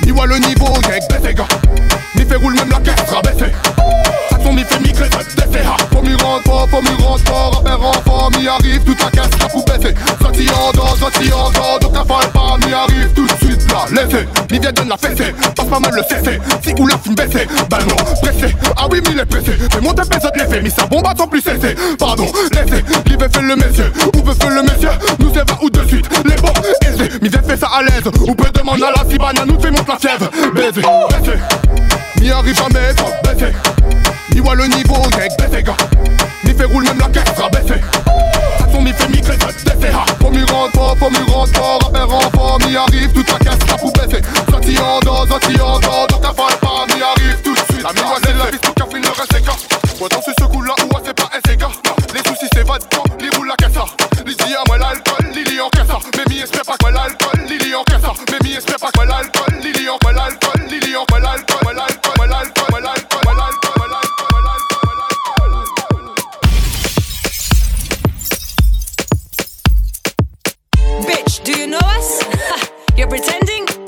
Ni 0.06 0.12
voit 0.12 0.26
le 0.26 0.38
niveau 0.38 0.66
y'a 0.88 1.18
baissé 1.18 1.34
gars. 1.34 1.48
Mi 2.16 2.24
fait 2.24 2.36
roule 2.36 2.54
même 2.54 2.70
la 2.70 2.80
caisse 2.80 3.06
sera 3.08 3.20
Attention 4.50 4.54
mi 4.54 4.64
fait 4.64 4.80
migrer 4.80 5.08
baissé 5.08 5.64
ha 5.64 5.76
Faut 5.92 6.02
m'y 6.02 6.14
rendre 6.14 6.42
fort, 6.44 6.68
faut 6.70 6.82
m'y 6.82 7.02
rendre 7.02 7.20
fort 7.24 7.52
Rappel 7.56 7.74
renfort, 7.74 8.30
m'y 8.36 8.48
arrive 8.48 8.82
toute 8.84 9.00
la 9.00 9.10
caisse 9.10 9.38
la 9.40 9.48
pou 9.48 9.64
baisser 9.64 9.94
Sorti 10.20 10.46
en 10.50 10.72
dehors, 10.72 10.96
sorti 10.96 11.32
en 11.32 11.50
dehors 11.50 11.78
Donc 11.80 11.92
t'affale 11.92 12.30
pas, 12.32 12.56
m'y 12.66 12.72
arrive 12.72 13.12
tout 13.14 13.26
de 13.26 13.44
suite 13.44 13.70
là 13.70 13.84
Laissez, 13.90 14.26
m'y 14.50 14.58
vient 14.58 14.72
donne 14.72 14.88
la 14.88 14.96
fessée 14.96 15.34
Passe 15.54 15.66
pas 15.66 15.80
mal 15.80 15.92
le 15.94 16.02
cessé, 16.02 16.40
si 16.62 16.74
ou 16.78 16.86
la 16.86 16.98
fume 16.98 17.14
baissée 17.14 17.46
Ben 17.68 17.78
non, 17.88 17.96
pressé, 18.22 18.54
ah 18.76 18.86
oui 18.90 19.00
m'y 19.00 19.20
est 19.20 19.26
pressé 19.26 19.52
Mais 19.74 19.80
mon 19.80 19.92
tête 19.92 20.08
de 20.08 20.38
l'effet, 20.38 20.62
mis 20.62 20.70
sa 20.70 20.86
bombe 20.86 21.06
sans 21.16 21.28
plus 21.28 21.40
cesser 21.40 21.74
Pardon, 21.98 22.26
laissez, 22.52 22.82
qui 23.04 23.16
veut 23.16 23.28
faire 23.28 23.42
le 23.42 23.56
monsieur 23.56 23.92
Où 24.16 24.24
veut 24.24 24.34
faire 24.34 24.50
le 24.50 24.62
monsieur, 24.62 24.90
nous 25.18 25.30
c'est 25.32 25.48
va 25.48 25.58
ou 25.62 25.70
de 25.70 25.86
suite. 25.86 26.08
Les 26.24 26.36
bons, 26.36 26.52
aisés, 26.82 27.10
m'y 27.22 27.30
fait 27.30 27.56
ça 27.56 27.68
à 27.68 27.82
l'aise. 27.82 28.10
Ou 28.26 28.34
peut 28.34 28.50
demander 28.52 28.84
à 28.84 29.02
la 29.02 29.10
cibana, 29.10 29.44
nous 29.46 29.60
fait 29.60 29.70
monte 29.70 29.88
la 29.88 29.96
fièvre 29.96 30.30
Baiser, 30.54 30.82
baisser, 30.82 31.38
m'y 32.20 32.30
arrive 32.30 32.56
jamais 32.56 33.29
le 34.54 34.66
niveau, 34.66 35.02
y'a 35.16 35.28
baissé 35.36 35.62
gars 35.62 35.76
Mi 36.44 36.54
fait 36.54 36.64
roule 36.64 36.84
même 36.84 36.98
la 36.98 37.08
caisse 37.08 37.34
sera 37.36 37.48
baissée. 37.50 37.80
Attention 38.58 38.82
mi 38.82 38.92
fait 38.92 39.08
migrer 39.08 39.36
baissé 39.36 39.92
ha 39.92 40.04
Faut 40.20 40.30
m'y 40.30 40.42
rendre 40.44 40.72
fort, 40.72 40.96
faut 40.98 41.10
m'y 41.10 41.30
rendre 41.30 41.52
fort 41.54 41.78
Rappel 41.84 42.02
renfort, 42.02 42.58
m'y 42.66 42.76
arrive 42.76 43.12
toute 43.12 43.30
la 43.30 43.38
caisse 43.38 43.68
la 43.68 43.78
pou 43.78 43.92
baisser. 43.92 44.22
Sorti 44.50 44.78
en 44.78 45.00
dehors, 45.00 45.26
sorti 45.28 45.60
en 45.60 45.78
dehors 45.78 46.06
Donc 46.08 46.20
t'affale 46.20 46.58
pas, 46.60 46.86
m'y 46.94 47.02
arrive 47.02 47.40
tout 47.42 47.54
de 47.54 47.58
suite. 47.72 47.82
La 47.82 47.90
c'est 48.24 48.36
la 48.36 48.44
piste, 48.46 48.62
tout 48.62 48.72
café 48.72 49.00
ne 49.00 49.06
reste 49.06 49.44
qu'à 49.44 49.56
Moi 49.98 50.08
dans 50.08 50.22
ce 50.22 50.44
coup 50.44 50.62
là 50.62 50.74
où 50.84 50.96
c'est 51.04 51.14
pas 51.14 51.30
gars 51.56 51.68
Les 52.14 52.28
soucis 52.28 52.48
de 52.50 52.86
temps, 52.88 53.04
les 53.20 53.30
roule 53.36 53.48
la 53.48 53.56
caisse. 53.56 53.78
Les 54.26 54.54
à 54.54 54.62
moi 54.66 54.78
l'alcool, 54.78 55.32
Lili 55.34 55.60
en 55.60 55.68
caisse. 55.70 55.86
Mais 56.16 56.34
mi 56.34 56.40
espère 56.40 56.62
pas 56.62 56.76
que 56.76 56.92
l'alcool, 56.92 57.46
Lili 57.48 57.74
en 57.74 57.84
caisse. 57.84 58.10
Mais 58.30 58.38
mi 58.48 58.54
espère 58.56 58.76
pas 58.76 58.90
que 58.90 59.06
l'alcool, 59.06 59.49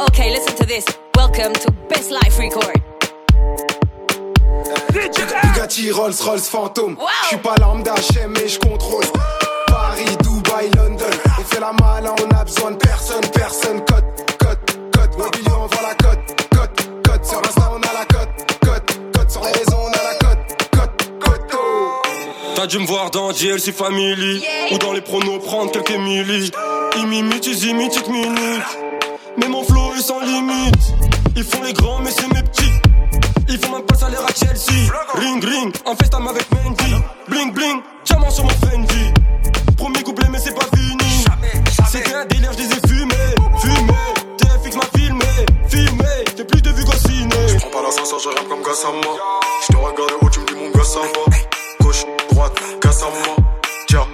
Okay, 0.09 0.31
listen 0.31 0.55
to 0.57 0.65
this. 0.67 0.85
Welcome 1.15 1.53
to 1.55 1.71
Best 1.89 2.11
Life 2.11 2.39
Record. 2.39 2.81
Bugatti, 4.93 5.91
Rolls 5.93 6.21
Royce, 6.23 6.49
fantôme. 6.49 6.97
Je 7.23 7.29
suis 7.29 7.37
pas 7.39 7.55
lambda, 7.61 7.95
j'aime 8.13 8.33
mais 8.33 8.49
je 8.49 8.59
contrôle. 8.59 9.05
Paris, 9.67 10.17
Dubaï, 10.23 10.71
London. 10.77 11.05
On 11.39 11.43
fait 11.45 11.61
la 11.61 11.73
mala, 11.73 12.15
on 12.21 12.35
a 12.37 12.45
besoin 12.45 12.73
de 12.73 12.77
personne, 12.77 13.23
personne. 13.33 13.81
Cote, 13.85 14.05
cote, 14.39 14.79
cote. 14.97 15.19
Mobilier, 15.19 15.51
on 15.53 15.67
vend 15.67 15.83
la 15.83 15.95
cote, 15.95 16.49
cote, 16.51 17.03
cote. 17.07 17.25
Sur 17.25 17.39
Insta, 17.39 17.71
on 17.73 17.77
a 17.81 17.93
la 17.93 18.05
cote, 18.05 18.59
cote, 18.65 18.99
cote. 19.17 19.31
Sur 19.31 19.41
les 19.45 19.53
réseaux, 19.53 19.79
on 19.79 19.89
a 19.89 20.03
la 20.03 20.15
cote, 20.15 20.57
cote, 20.73 21.11
cote. 21.21 21.55
oh. 21.55 22.03
T'as 22.55 22.67
dû 22.67 22.79
me 22.79 22.87
voir 22.87 23.11
dans 23.11 23.33
JLC 23.33 23.73
Family 23.73 24.45
Ou 24.73 24.79
dans 24.79 24.93
les 24.93 25.01
pronos 25.01 25.39
prendre 25.39 25.71
quelques 25.71 25.97
millis 25.99 26.51
Imimi, 26.97 27.41
tu 27.41 27.51
imites, 27.53 28.07
mini 28.09 28.59
Mais 29.37 29.49
mon 29.49 29.65
flow 29.65 29.93
eux 29.97 30.01
sans 30.03 30.21
limite. 30.21 30.95
Ils 31.37 31.45
font 31.45 31.63
les 31.63 31.73
grands, 31.73 32.01
mais 32.01 32.11
c'est 32.11 32.29
mes 32.33 32.43
petits. 32.43 32.73
Ils 33.49 33.59
font 33.59 33.73
même 33.73 33.83
pas 33.83 33.95
le 33.95 34.01
salaire 34.01 34.25
à 34.27 34.33
Chelsea. 34.33 34.91
Ring 35.15 35.45
ring, 35.45 35.75
en 35.87 35.97
festam 35.97 36.27
avec 36.29 36.47
Mendy. 36.53 36.95
Bling 37.29 37.53
bling, 37.53 37.81
diamant 38.05 38.31
sur 38.31 38.45
mon 38.45 38.51
Fendi. 38.51 39.13
Premier 39.77 40.03
couplet, 40.03 40.29
mais 40.31 40.39
c'est 40.39 40.55
pas 40.55 40.67
fini. 40.77 41.25
C'était 41.91 42.15
un 42.15 42.25
délire, 42.27 42.53
je 42.53 42.59
les 42.59 42.71
ai 42.73 42.89
fumés. 42.89 43.35
Fumés, 43.59 44.15
TFX 44.39 44.77
m'a 44.77 44.99
filmé. 44.99 45.25
Filmé, 45.69 46.05
fais 46.37 46.45
plus 46.45 46.63
de 46.63 46.71
vues 46.71 46.85
qu'au 46.85 46.93
ciné. 46.93 47.37
J'prends 47.49 47.71
pas 47.71 47.83
l'ascenseur, 47.83 48.19
je 48.19 48.29
rappe 48.29 48.49
comme 48.49 48.63
Gassama. 48.63 49.01
J'te 49.63 49.77
regarde 49.77 50.13
où 50.23 50.31
tu 50.31 50.41
me 50.41 50.47
dis 50.47 50.55
mon 50.55 50.71
Gassama. 50.71 51.07
Gauche, 51.81 52.05
droite, 52.31 52.59
Gassama. 52.83 53.17
Tiens, 53.89 54.07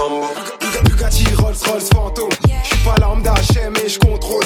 en 0.00 0.20
bas. 0.20 0.28
Bugatti, 0.84 1.24
Rolls, 1.36 1.56
Rolls, 1.66 1.88
fantôme. 1.94 2.30
J'suis 2.62 2.76
pas 2.84 2.96
lambda, 3.00 3.34
j'aime 3.52 3.74
et 3.84 3.88
j'contrôle. 3.88 4.44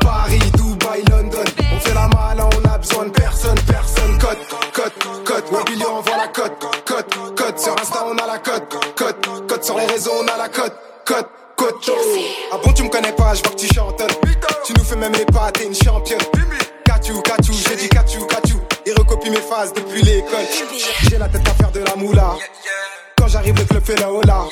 Paris, 0.00 0.40
Dubaï, 0.56 1.02
London. 1.10 1.44
On 1.74 1.80
fait 1.80 1.94
la 1.94 2.08
malle, 2.08 2.40
on 2.40 2.68
a 2.68 2.78
besoin 2.78 3.06
de 3.06 3.10
personne, 3.10 3.58
personne. 3.66 4.18
Cote, 4.18 4.38
cote, 4.72 5.24
cote. 5.24 5.50
Ouais, 5.52 5.64
Billy, 5.66 5.84
on 5.88 6.00
voit 6.00 6.16
la 6.16 6.28
cote, 6.28 6.52
cote, 6.84 7.34
cote. 7.36 7.58
Sur 7.58 7.74
Insta, 7.80 8.04
on 8.06 8.16
a 8.16 8.26
la 8.26 8.38
cote, 8.38 8.94
cote, 8.96 9.46
cote. 9.48 9.64
Sur 9.64 9.78
les 9.78 9.86
réseaux, 9.86 10.12
on 10.20 10.26
a 10.28 10.36
la 10.36 10.48
cote, 10.48 10.74
cote, 11.06 11.28
cote. 11.56 11.90
Ah 12.52 12.56
bon, 12.62 12.72
tu 12.72 12.82
me 12.82 12.88
connais 12.88 13.12
pas, 13.12 13.34
je 13.34 13.42
vois 13.42 13.52
que 13.52 13.58
tu 13.58 13.72
chantonnes. 13.72 14.08
Tu 14.64 14.72
nous 14.74 14.84
fais 14.84 14.96
même 14.96 15.12
les 15.12 15.24
pas, 15.26 15.50
t'es 15.52 15.64
une 15.66 15.74
championne. 15.74 16.20
Kachou, 16.84 17.20
kachou, 17.22 17.52
j'ai 17.52 17.76
dit 17.76 17.88
kachou, 17.88 18.26
kachou. 18.26 18.60
Il 18.84 18.94
recopie 18.94 19.30
mes 19.30 19.36
phases 19.36 19.72
depuis 19.72 20.02
l'école. 20.02 20.46
J'ai 21.08 21.18
la 21.18 21.28
tête 21.28 21.48
à 21.48 21.54
faire 21.54 21.70
de 21.70 21.80
la 21.80 21.94
moula. 21.96 22.36
Quand 23.22 23.28
j'arrive, 23.28 23.56
le 23.56 23.64
club 23.64 23.84
fait 23.84 24.00
le 24.00 24.06
hola. 24.06 24.48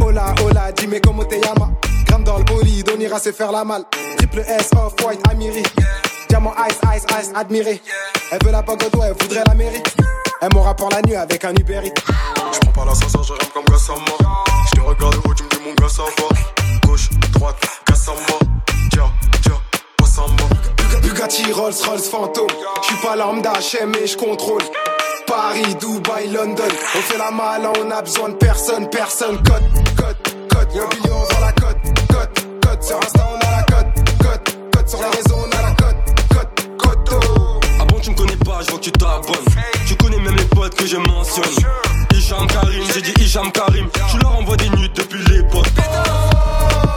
Hola, 0.00 0.34
hola, 0.42 0.72
dis-moi 0.72 0.98
comment 1.04 1.24
t'es 1.24 1.38
Yama? 1.38 1.72
Gramme 2.06 2.24
dans 2.24 2.38
le 2.38 2.44
bolide, 2.44 2.90
on 2.96 2.98
ira 2.98 3.20
se 3.20 3.32
faire 3.32 3.52
la 3.52 3.64
malle. 3.64 3.84
Triple 4.16 4.40
S, 4.48 4.70
off-white, 4.74 5.20
Amiri. 5.30 5.62
Diamant, 6.26 6.54
ice, 6.70 6.80
ice, 6.96 7.04
ice, 7.20 7.30
admiré. 7.34 7.82
Elle 8.30 8.38
veut 8.46 8.50
la 8.50 8.60
au 8.60 8.90
doigt, 8.90 9.08
elle 9.08 9.12
voudrait 9.12 9.44
la 9.46 9.52
mairie. 9.52 9.82
Elle 10.40 10.48
m'aura 10.54 10.74
pour 10.74 10.88
la 10.88 11.02
nuit 11.02 11.16
avec 11.16 11.44
un 11.44 11.52
Uber 11.52 11.82
Eats. 11.84 11.92
J'prends 12.54 12.72
pas 12.72 12.84
l'ascenseur, 12.86 13.24
je 13.24 13.32
rappe 13.34 13.52
comme 13.52 13.64
Gassama. 13.66 14.00
J'te 14.68 14.80
regarde 14.80 15.16
où 15.26 15.34
tu 15.34 15.42
me 15.42 15.48
dis 15.50 15.58
mon 15.62 15.74
gars 15.74 15.90
ça 15.90 16.04
va. 16.04 16.88
Gauche, 16.88 17.10
droite, 17.34 17.56
Gassama. 17.86 18.16
Tiens, 18.90 19.12
tiens, 19.42 19.60
Bugatti, 21.02 21.52
Rolls, 21.52 21.74
Rolls, 21.86 22.00
fantôme. 22.00 22.46
J'suis 22.82 22.96
pas 22.96 23.16
lambda, 23.16 23.52
j'aime 23.60 23.94
et 23.94 24.06
j'contrôle. 24.06 24.62
Paris, 25.26 25.74
Dubaï, 25.80 26.28
London. 26.28 26.62
On 26.94 27.00
fait 27.00 27.16
la 27.16 27.30
malle, 27.30 27.68
on 27.80 27.90
a 27.90 28.02
besoin 28.02 28.28
de 28.28 28.34
personne, 28.34 28.90
personne. 28.90 29.36
Cote, 29.38 29.62
cote, 29.96 30.36
cote. 30.50 30.74
Y'a 30.74 30.86
Billy, 30.86 31.08
on 31.10 31.34
vend 31.34 31.40
la 31.40 31.52
cote, 31.52 31.76
cote, 32.10 32.46
cote. 32.62 32.82
Sur 32.82 32.96
Insta, 32.98 33.28
on 33.32 33.38
a 33.46 33.50
la 33.50 33.62
cote, 33.62 33.86
cote, 34.22 34.56
cote. 34.74 34.88
Sur 34.88 34.98
les 34.98 35.16
réseaux, 35.16 35.38
on 35.38 35.58
a 35.58 35.62
la 35.62 35.74
cote, 35.74 35.96
cote, 36.28 37.08
cote. 37.08 37.24
Ah 37.80 37.84
bon, 37.86 37.98
tu 38.00 38.10
me 38.10 38.16
connais 38.16 38.36
pas, 38.36 38.60
je 38.60 38.70
que 38.72 38.80
tu 38.80 38.92
t'abonnes. 38.92 39.46
Tu 39.86 39.96
connais 39.96 40.18
même 40.18 40.36
les 40.36 40.44
potes 40.44 40.74
que 40.74 40.86
je 40.86 40.96
mentionne. 40.98 41.44
Hicham 42.12 42.46
Karim, 42.46 42.84
j'ai 42.92 43.00
dit 43.00 43.14
Hicham 43.22 43.50
Karim. 43.50 43.88
Tu 44.10 44.18
leur 44.18 44.38
envoies 44.38 44.56
des 44.58 44.68
nudes 44.70 44.92
depuis 44.94 45.22
l'époque. 45.32 45.66
Ah, 45.78 46.91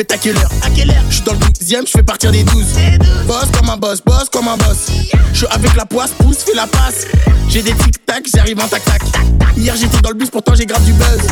pète 0.00 0.12
à 0.12 0.16
quelle 0.16 0.36
heure 0.38 0.50
À 0.62 0.70
quelle 0.70 0.90
heure 0.90 1.04
Je 1.10 1.16
suis 1.16 1.24
dans 1.24 1.32
le 1.32 1.38
12ème, 1.38 1.86
je 1.86 1.90
fais 1.90 2.02
partir 2.02 2.32
des 2.32 2.42
12 2.42 2.64
Boss 3.26 3.46
comme 3.52 3.68
un 3.68 3.76
boss, 3.76 4.00
boss 4.02 4.30
comme 4.32 4.48
un 4.48 4.56
boss. 4.56 4.86
Je 5.34 5.44
avec 5.50 5.76
la 5.76 5.84
poisse, 5.84 6.12
pousse, 6.12 6.38
fais 6.38 6.54
la 6.54 6.66
passe. 6.66 7.06
J'ai 7.48 7.62
des 7.62 7.74
tic-tac, 7.74 8.24
j'arrive 8.34 8.58
en 8.60 8.66
tac-tac. 8.66 9.02
Hier 9.58 9.74
j'étais 9.76 10.00
dans 10.00 10.08
le 10.08 10.14
bus, 10.14 10.30
pourtant 10.30 10.54
j'ai 10.54 10.64
grave 10.64 10.82
du 10.84 10.94
buzz. 10.94 11.26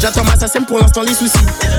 J'attends 0.00 0.24
ma 0.24 0.36
SACEM 0.36 0.66
pour 0.66 0.80
l'instant 0.80 1.02
les 1.02 1.14
soucis. 1.14 1.38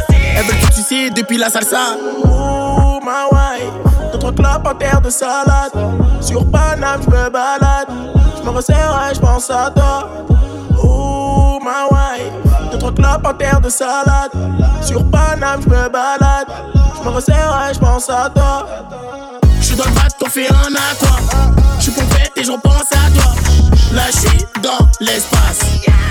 Elles 0.10 0.46
veulent 0.46 0.60
tout 0.62 0.72
sucer 0.72 1.10
depuis 1.10 1.38
la 1.38 1.50
salsa. 1.50 1.98
Oh 2.24 3.00
ma 3.04 3.26
wife, 3.32 4.12
d'autres 4.14 4.32
clopes 4.32 4.66
en 4.66 4.76
terre 4.76 5.02
de 5.02 5.10
salade. 5.10 5.74
Sur 6.22 6.50
Paname, 6.50 7.02
je 7.04 7.30
balade. 7.30 7.90
Je 8.38 8.44
me 8.44 8.56
resserre 8.56 9.10
et 9.12 9.16
je 9.16 9.54
à 9.54 9.72
toi. 9.72 10.26
Oh 10.82 11.60
ma 11.62 11.86
wife, 11.92 12.49
clopes 12.88 13.26
en 13.26 13.34
terre 13.34 13.62
de 13.62 13.70
salade. 13.70 14.32
Sur 14.82 15.04
Paname, 15.10 15.62
je 15.62 15.70
me 15.70 15.90
balade. 15.90 16.48
Je 16.98 17.04
me 17.04 17.14
resserre 17.14 17.68
et 17.70 17.74
je 17.74 17.80
pense 17.80 18.10
à 18.10 18.30
toi. 18.30 18.68
Je 19.60 19.66
suis 19.66 19.76
dans 19.76 19.86
le 19.86 19.92
bateau, 19.92 20.26
on 20.26 20.30
fait 20.30 20.50
un 20.52 20.74
aqua 20.74 21.46
Je 21.78 21.84
suis 21.84 21.92
pompette 21.92 22.32
et 22.36 22.44
je 22.44 22.52
repense 22.52 22.92
à 22.92 23.12
toi. 23.12 23.34
Là 23.94 24.04
je 24.12 24.62
dans 24.62 24.88
l'espace. 25.00 25.60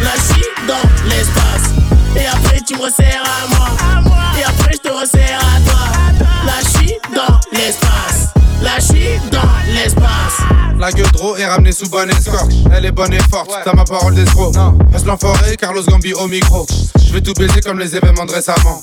Là 0.02 0.10
je 0.16 0.66
dans 0.66 1.08
l'espace. 1.08 1.72
Et 2.16 2.26
après 2.26 2.60
tu 2.60 2.76
me 2.76 2.82
resserres 2.82 3.22
à 3.24 3.48
moi. 3.48 4.16
Et 4.38 4.44
après 4.44 4.72
je 4.72 4.88
te 4.88 4.94
resserre 4.94 5.38
à 5.38 5.60
toi. 5.68 6.28
Là 6.46 6.52
je 6.62 7.14
dans 7.14 7.40
l'espace. 7.52 8.34
Là 8.62 8.78
je 8.78 9.30
dans 9.30 9.72
l'espace 9.72 10.57
La 10.78 10.92
gueule 10.92 11.10
trop 11.10 11.36
est 11.36 11.46
ramenée 11.46 11.72
sous 11.72 11.88
bonne 11.88 12.08
escorte. 12.10 12.52
Elle 12.72 12.84
est 12.84 12.92
bonne 12.92 13.12
et 13.12 13.18
forte, 13.30 13.50
t'as 13.64 13.72
ma 13.74 13.84
parole 13.84 14.14
d'escroc. 14.14 14.54
Reste 14.92 15.06
l'enfoiré, 15.06 15.56
Carlos 15.56 15.82
Gambi 15.82 16.14
au 16.14 16.28
micro. 16.28 16.66
Je 17.04 17.12
vais 17.12 17.20
tout 17.20 17.32
baiser 17.34 17.60
comme 17.60 17.80
les 17.80 17.96
événements 17.96 18.26
de 18.26 18.32
récemment. 18.32 18.80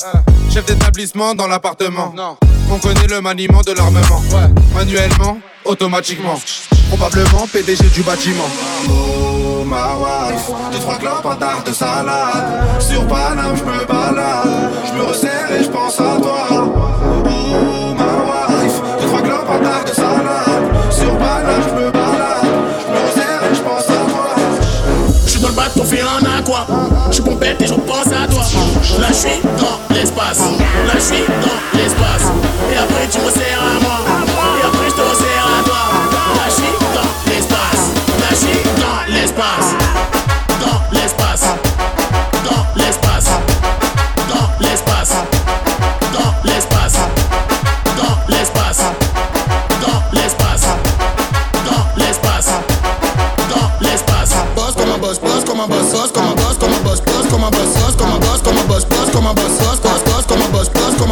Chef 0.54 0.66
d'établissement 0.66 1.36
dans 1.36 1.48
l'appartement. 1.48 2.14
On 2.70 2.78
connaît 2.80 3.08
le 3.08 3.22
maniement 3.22 3.62
de 3.62 3.72
l'armement. 3.72 4.22
Manuellement, 4.74 5.38
automatiquement. 5.64 6.40
Probablement 6.90 7.48
PDG 7.52 7.86
du 7.94 8.02
bâtiment. 8.04 8.50
Oh 8.90 9.64
ma 9.66 9.96
wife, 9.96 10.52
deux 10.72 10.80
trois 10.80 10.98
clopes 10.98 11.40
tarte 11.40 11.68
de 11.68 11.74
salade. 11.74 12.64
Sur 12.80 13.08
Paname, 13.08 13.56
je 13.56 13.64
me 13.64 13.86
balade. 13.86 14.72
Je 14.88 14.94
me 14.94 15.04
resserre 15.04 15.52
et 15.58 15.64
je 15.64 15.70
pense 15.70 16.00
à 16.00 16.18
toi. 16.22 16.85
Je 25.56 25.62
suis 25.62 25.64
dans 25.64 25.64
le 25.64 25.70
bateau, 25.70 25.82
on 25.82 25.86
fait 25.86 26.02
un 26.02 26.38
aqua 26.38 26.68
Je 27.08 27.14
suis 27.14 27.24
pompette 27.24 27.62
et 27.62 27.68
je 27.68 27.74
repense 27.74 28.08
à 28.08 28.28
toi. 28.28 28.44
Là 29.00 29.08
je 29.10 29.14
suis 29.14 29.42
dans 29.58 29.96
l'espace. 29.96 30.40
Là 30.40 30.94
je 30.96 31.00
suis 31.00 31.24
dans 31.28 31.78
l'espace. 31.80 32.32
Et 32.72 32.78
après 32.78 33.08
tu 33.10 33.20
me 33.20 33.26
resserres 33.26 33.62
à 33.62 33.82
moi 33.82 34.05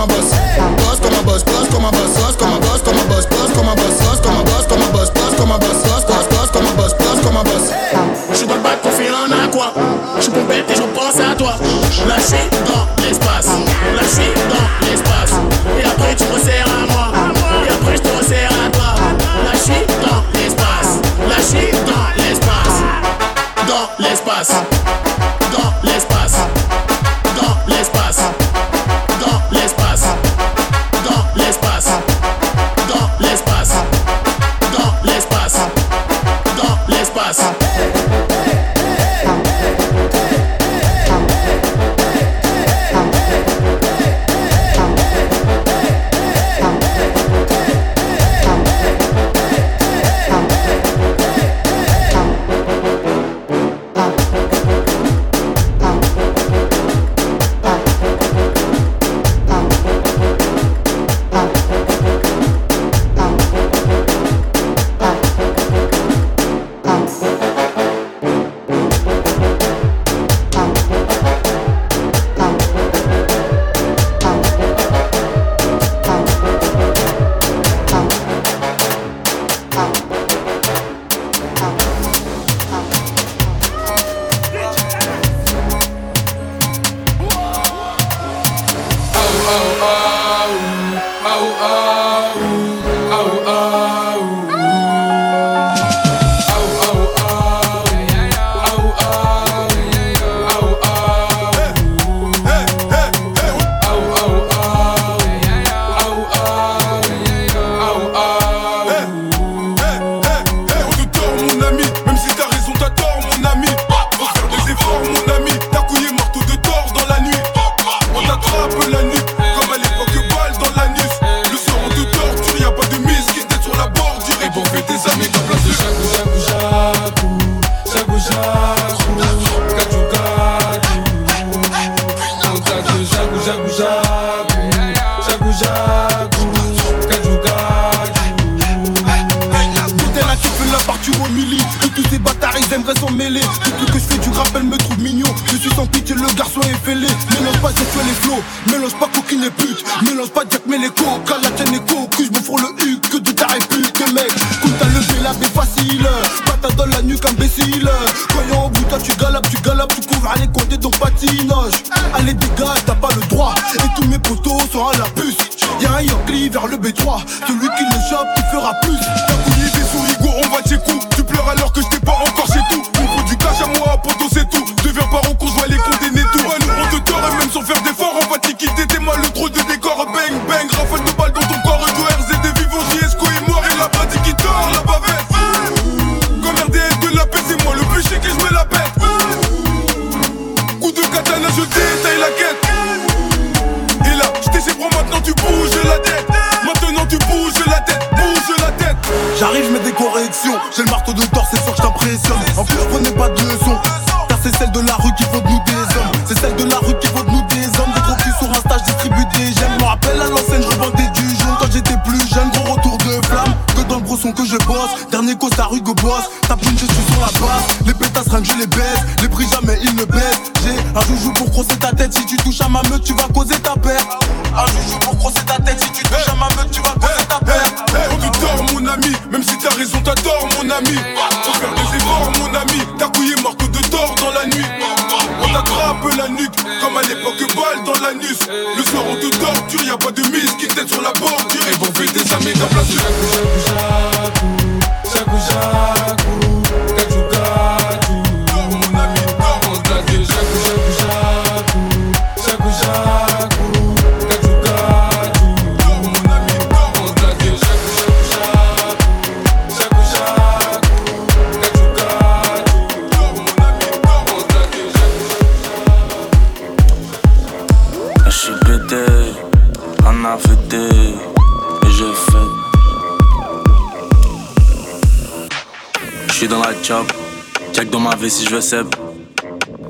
un 0.04 0.08
boss, 0.08 0.36
boss 0.78 1.00
comme 1.00 1.16
un 1.16 1.24
boss, 1.24 1.44
boss 1.44 1.68
comme 1.72 1.86
un 1.86 1.92
boss, 1.92 2.12
boss 2.16 2.36
comme 2.36 2.54
un 2.54 2.60
boss, 2.60 2.82
comme 2.84 2.98
un 2.98 3.06
boss, 3.06 3.26
boss 3.28 3.52
comme 3.54 3.70
un 3.70 3.76
boss, 3.76 3.96
boss 4.00 4.20
comme 4.22 4.36
un 4.36 4.44
boss, 4.44 4.68
comme 4.68 4.82
un 4.82 4.92
boss, 4.92 5.10
boss 5.12 5.36
comme 5.38 5.52
un 5.52 5.58
boss, 5.60 5.84
boss, 5.84 6.06
boss, 6.06 6.28
boss 6.30 6.52
comme 6.52 6.68
un 6.68 6.74
boss, 6.74 6.94
boss 6.98 7.20
comme 7.24 7.38
un 7.38 7.44
boss. 7.44 7.72
Je 8.32 8.36
suis 8.36 8.48
dans 8.48 8.56
le 8.56 8.62
bac 8.62 8.80
faire 8.84 9.14
un 9.16 9.46
aqua. 9.46 9.74
Je 10.18 10.22
suis 10.24 10.32
pompette 10.32 10.70
et 10.70 10.76
je 10.76 10.82
pense 10.82 11.20
à 11.20 11.36
toi. 11.36 11.56
Suis 12.20 12.36
dans 12.68 12.88
l'espace. 13.02 13.48
Suis 14.12 14.34
dans 14.52 14.68
l'espace. 14.88 15.34
Et 15.80 15.86
après 15.86 16.16
tu 16.16 16.26
resserres 16.34 16.68
à 16.68 16.92
moi. 16.92 17.08
Et 17.66 17.72
après 17.72 17.96
je 17.96 18.02
te 18.02 18.18
resserre 18.18 18.52
à 18.52 18.70
toi. 18.72 18.96
Suis 19.56 19.86
dans 20.04 20.22
l'espace. 20.38 21.00
Suis 21.48 21.72
dans 21.88 22.24
l'espace. 22.24 22.78
Dans 23.68 24.04
l'espace. 24.04 24.73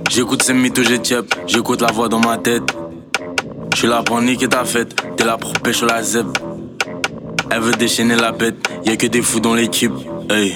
J'écoute 0.09 0.41
ces 0.41 0.53
mythos, 0.53 0.83
j'ai 0.83 0.97
tiep. 0.99 1.35
J'écoute 1.47 1.81
la 1.81 1.91
voix 1.91 2.07
dans 2.07 2.19
ma 2.19 2.37
tête. 2.37 2.63
Je 3.73 3.79
suis 3.79 3.87
là 3.89 4.03
pour 4.03 4.21
niquer 4.21 4.47
ta 4.47 4.63
fête. 4.63 4.95
T'es 5.17 5.25
là 5.25 5.37
pour 5.37 5.51
pêcher 5.53 5.85
la 5.85 6.01
zeb. 6.01 6.27
Elle 7.51 7.59
veut 7.59 7.73
déchaîner 7.73 8.15
la 8.15 8.31
bête. 8.31 8.55
Y'a 8.85 8.95
que 8.95 9.07
des 9.07 9.21
fous 9.21 9.41
dans 9.41 9.53
l'équipe. 9.53 9.91
Hey. 10.29 10.55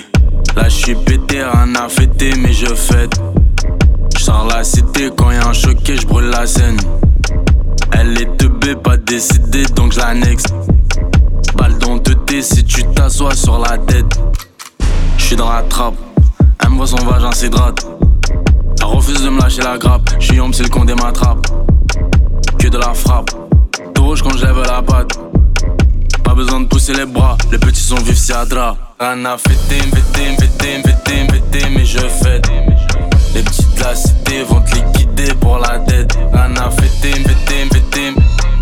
Là, 0.56 0.70
je 0.70 0.76
suis 0.76 0.96
pété, 0.96 1.44
rien 1.44 1.76
à 1.76 1.90
fêter, 1.90 2.32
mais 2.38 2.54
je 2.54 2.68
fête. 2.68 3.12
J'sors 4.18 4.48
la 4.48 4.64
cité 4.64 5.10
quand 5.14 5.32
y'a 5.32 5.46
un 5.46 5.54
choqué, 5.54 5.98
j'brûle 5.98 6.30
la 6.30 6.48
scène. 6.48 6.78
Elle 7.92 8.22
est 8.22 8.38
teubée, 8.38 8.76
pas 8.76 8.96
décidée, 8.96 9.66
donc 9.76 9.92
j'l'annexe. 9.92 10.46
Balle 11.56 11.78
dans 11.80 12.00
te 12.00 12.14
thé 12.14 12.42
si 12.42 12.64
tu 12.64 12.84
t'assois 12.96 13.36
sur 13.36 13.60
la 13.60 13.78
tête. 13.78 14.18
J'suis 15.18 15.36
dans 15.36 15.52
la 15.52 15.64
trappe, 15.64 15.96
elle 16.64 16.70
me 16.70 16.78
voit 16.78 16.88
son 16.88 17.04
vagin 17.06 17.32
s'hydrate. 17.32 17.97
Elle 18.90 18.96
refuse 18.96 19.22
de 19.22 19.30
me 19.30 19.42
lâcher 19.42 19.62
la 19.62 19.78
grappe. 19.78 20.10
Je 20.20 20.28
suis 20.28 20.40
homme 20.40 20.54
si 20.54 20.64
le 20.64 20.70
condé 20.70 20.96
m'attrape. 20.96 21.46
Que 22.58 22.68
de 22.68 22.78
la 22.78 22.94
frappe. 22.94 23.32
Tout 23.94 24.04
rouge 24.04 24.22
quand 24.22 24.36
je 24.38 24.46
lève 24.46 24.62
la 24.66 24.82
patte. 24.82 25.20
Pas 26.24 26.34
besoin 26.34 26.62
de 26.62 26.68
pousser 26.68 26.94
les 26.94 27.06
bras. 27.06 27.38
Les 27.52 27.58
petits 27.58 27.82
sont 27.82 27.96
vifs, 27.98 28.18
c'est 28.18 28.34
Adra. 28.34 28.78
Rana 29.00 29.38
fêté, 29.38 29.76
fêté, 29.76 30.36
fêté, 30.40 30.82
fêté, 30.84 31.28
fêté, 31.30 31.68
mais 31.76 31.86
je 31.86 32.00
fête. 32.00 32.50
Les 33.36 33.44
petites 33.44 33.76
de 33.76 33.84
la 33.84 33.96
cité 33.96 34.44
vont 34.44 34.62
te 34.62 34.76
liquider 34.76 35.34
pour 35.36 35.60
la 35.60 35.80
tête. 35.80 36.18
Rana 36.34 36.70
fêté, 36.72 37.12
fêté, 37.12 37.68
fêté, 37.72 38.14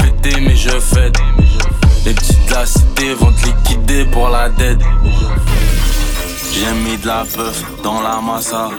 fêté, 0.02 0.42
mais 0.42 0.56
je 0.56 0.70
fête. 0.70 1.18
Les 2.06 2.14
petites 2.14 2.50
de 2.50 2.54
la 2.54 2.66
cité 2.66 3.14
vont 3.14 3.32
te 3.32 3.46
liquider 3.46 4.06
pour 4.06 4.30
la 4.30 4.50
tête. 4.50 4.80
J'ai 6.52 6.72
mis 6.84 6.98
de 6.98 7.08
la 7.08 7.24
peuf 7.26 7.64
dans 7.84 8.02
la 8.02 8.20
massa. 8.22 8.70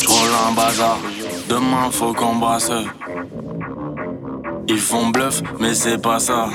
J'roule 0.00 0.34
un 0.48 0.52
bazar, 0.52 0.98
demain 1.48 1.90
faut 1.90 2.12
qu'on 2.12 2.36
brasse. 2.36 2.70
Ils 4.68 4.78
font 4.78 5.08
bluff, 5.08 5.42
mais 5.60 5.74
c'est 5.74 5.98
pas 5.98 6.18
ça. 6.18 6.48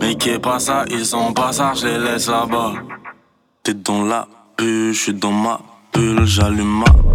Mais 0.00 0.14
qu'est 0.14 0.38
pas 0.38 0.58
ça, 0.58 0.84
ils 0.90 1.04
sont 1.04 1.32
pas 1.32 1.52
ça, 1.52 1.72
je 1.74 1.86
les 1.86 1.98
laisse 1.98 2.28
là-bas. 2.28 2.72
T'es 3.62 3.74
dans 3.74 4.04
la 4.04 4.26
pub, 4.56 4.92
j'suis 4.92 5.14
dans 5.14 5.32
ma 5.32 5.60
bulle, 5.92 6.24
j'allume 6.24 6.80
ma 6.80 7.09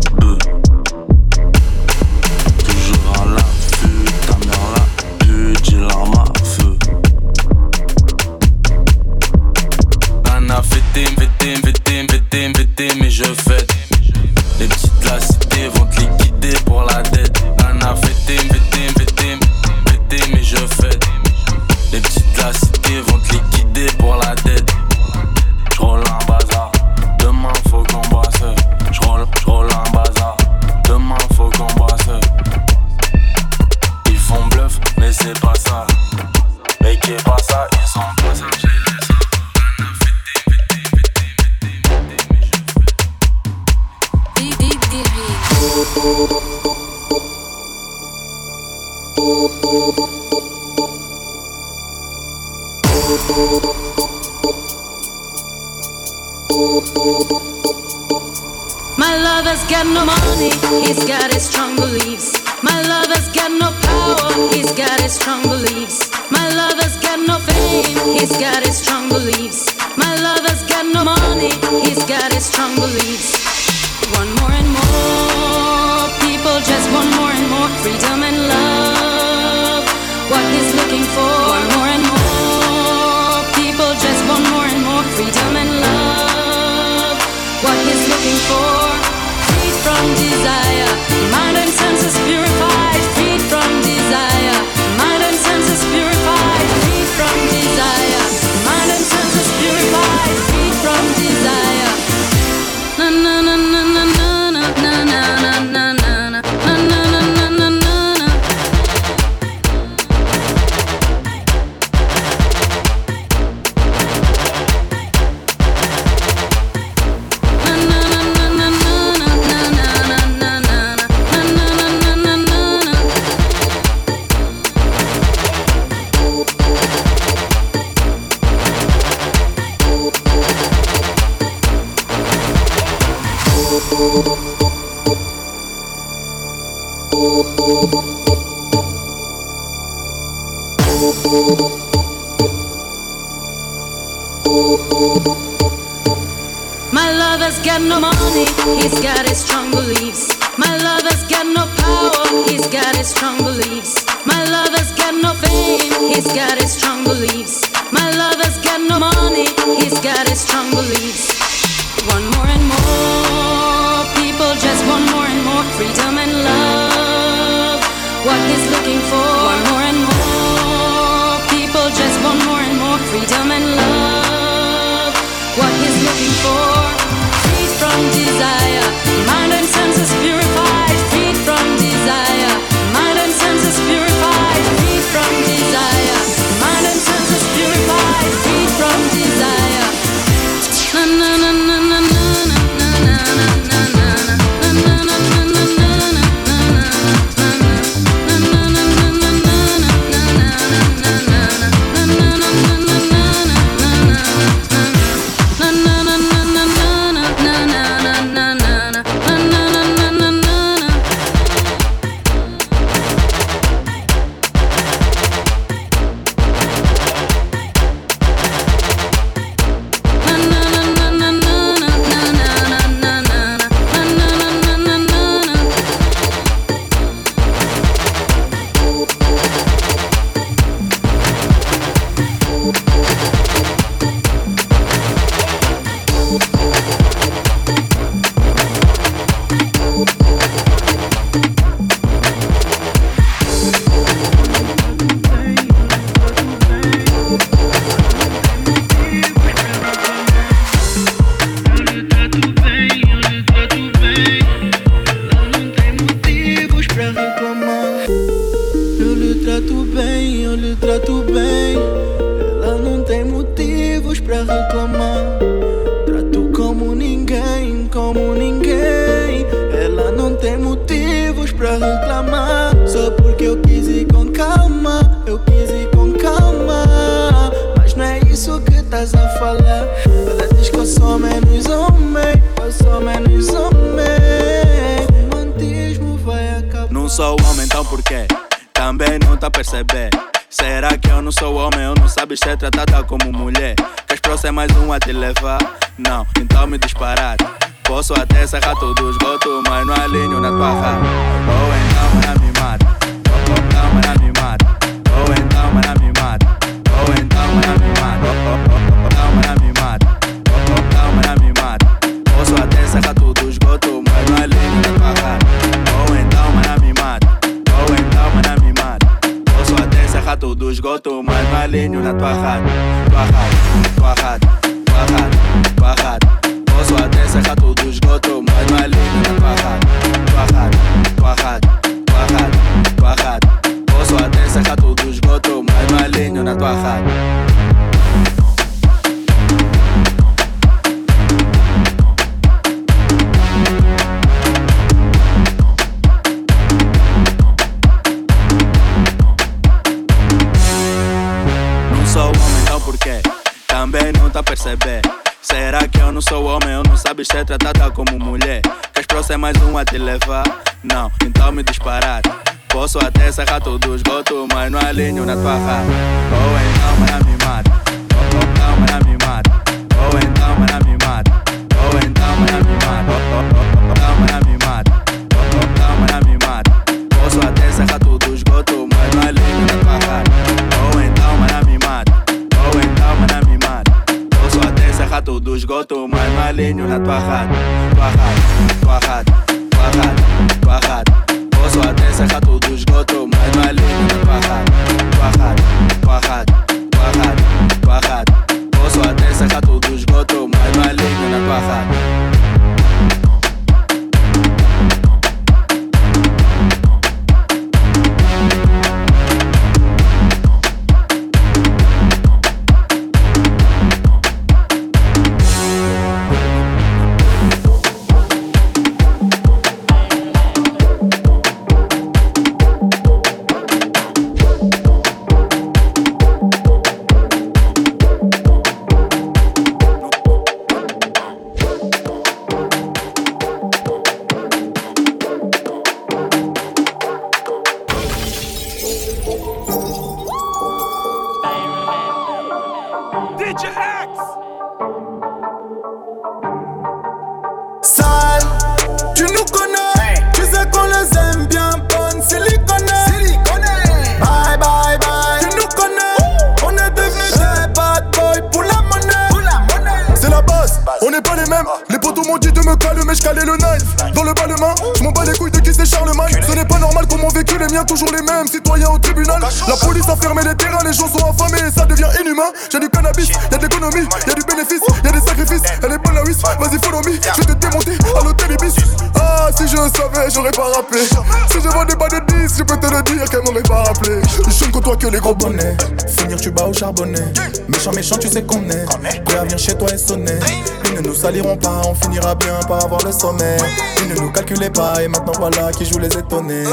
et 495.01 495.07
maintenant 495.07 495.34
voilà 495.38 495.71
qui 495.71 495.86
joue 495.86 495.99
les 495.99 496.17
étonnés. 496.17 496.65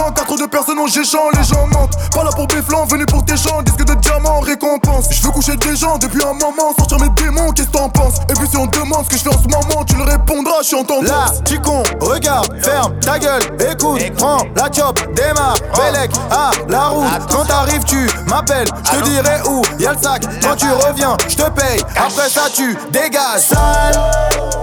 Méchant, 0.00 0.06
méchant 0.06 0.12
Car 0.14 0.24
trop 0.26 0.36
de 0.36 0.46
personnes 0.46 0.78
ont 0.78 0.86
géchant, 0.86 1.30
les 1.36 1.44
gens 1.44 1.66
mentent. 1.66 1.96
Pas 2.12 2.24
là 2.24 2.30
pour 2.34 2.46
béflant, 2.46 2.84
venu 2.86 3.06
pour 3.06 3.24
tes 3.24 3.36
gens 3.36 3.62
Disque 3.62 3.84
de 3.84 3.94
diamant, 3.94 4.40
récompense. 4.40 5.06
Je 5.10 5.22
veux 5.22 5.30
coucher 5.30 5.56
des 5.56 5.76
gens 5.76 5.98
depuis 5.98 6.22
un 6.22 6.32
moment 6.32 6.74
Sortir 6.76 6.98
mes 7.00 7.08
démons, 7.10 7.50
qu'est-ce 7.52 7.68
que 7.68 7.72
t'en 7.72 7.88
penses? 7.88 8.16
Et 8.28 8.34
puis 8.34 8.48
si 8.48 8.56
on 8.56 8.66
demande 8.66 9.04
ce 9.04 9.10
que 9.10 9.16
je 9.16 9.22
fais 9.22 9.34
en 9.34 9.42
ce 9.42 9.48
moment 9.48 9.84
Tu 9.84 9.96
le 9.96 10.04
répondras, 10.04 10.62
je 10.62 10.66
suis 10.68 10.76
en 10.76 10.84
temps 10.84 11.02
Là, 11.02 11.26
tu 11.44 11.60
con, 11.60 11.82
regarde, 12.00 12.52
ferme 12.62 12.98
ta 13.00 13.18
gueule, 13.18 13.42
écoute, 13.70 14.00
prends 14.16 14.38
la 14.54 14.70
chop, 14.70 14.98
démarre, 15.14 15.56
Bélec, 15.74 16.10
à 16.30 16.50
la 16.68 16.88
route. 16.88 17.06
Quand 17.30 17.44
t'arrives, 17.44 17.84
tu 17.84 18.08
m'appelles, 18.28 18.68
je 18.84 18.98
te 18.98 19.04
dirai 19.04 19.40
où 19.48 19.62
y'a 19.78 19.92
le 19.92 19.98
sac. 19.98 20.22
Quand 20.42 20.56
tu 20.56 20.66
reviens, 20.66 21.16
je 21.28 21.36
te 21.36 21.50
paye. 21.50 21.80
Après 21.96 22.28
ça, 22.28 22.42
tu 22.52 22.76
dégages. 22.90 23.40
Sale, 23.48 24.00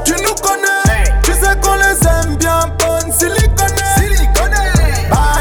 tu 0.06 0.14
nous 0.14 0.36
connais, 0.42 1.04
tu 1.24 1.34
sais 1.34 1.58
qu'on 1.62 1.76
les 1.76 2.08
aime 2.08 2.36
bien 2.38 2.60
bonne 2.80 3.12
silicone. 3.12 3.48
Bye. 5.10 5.37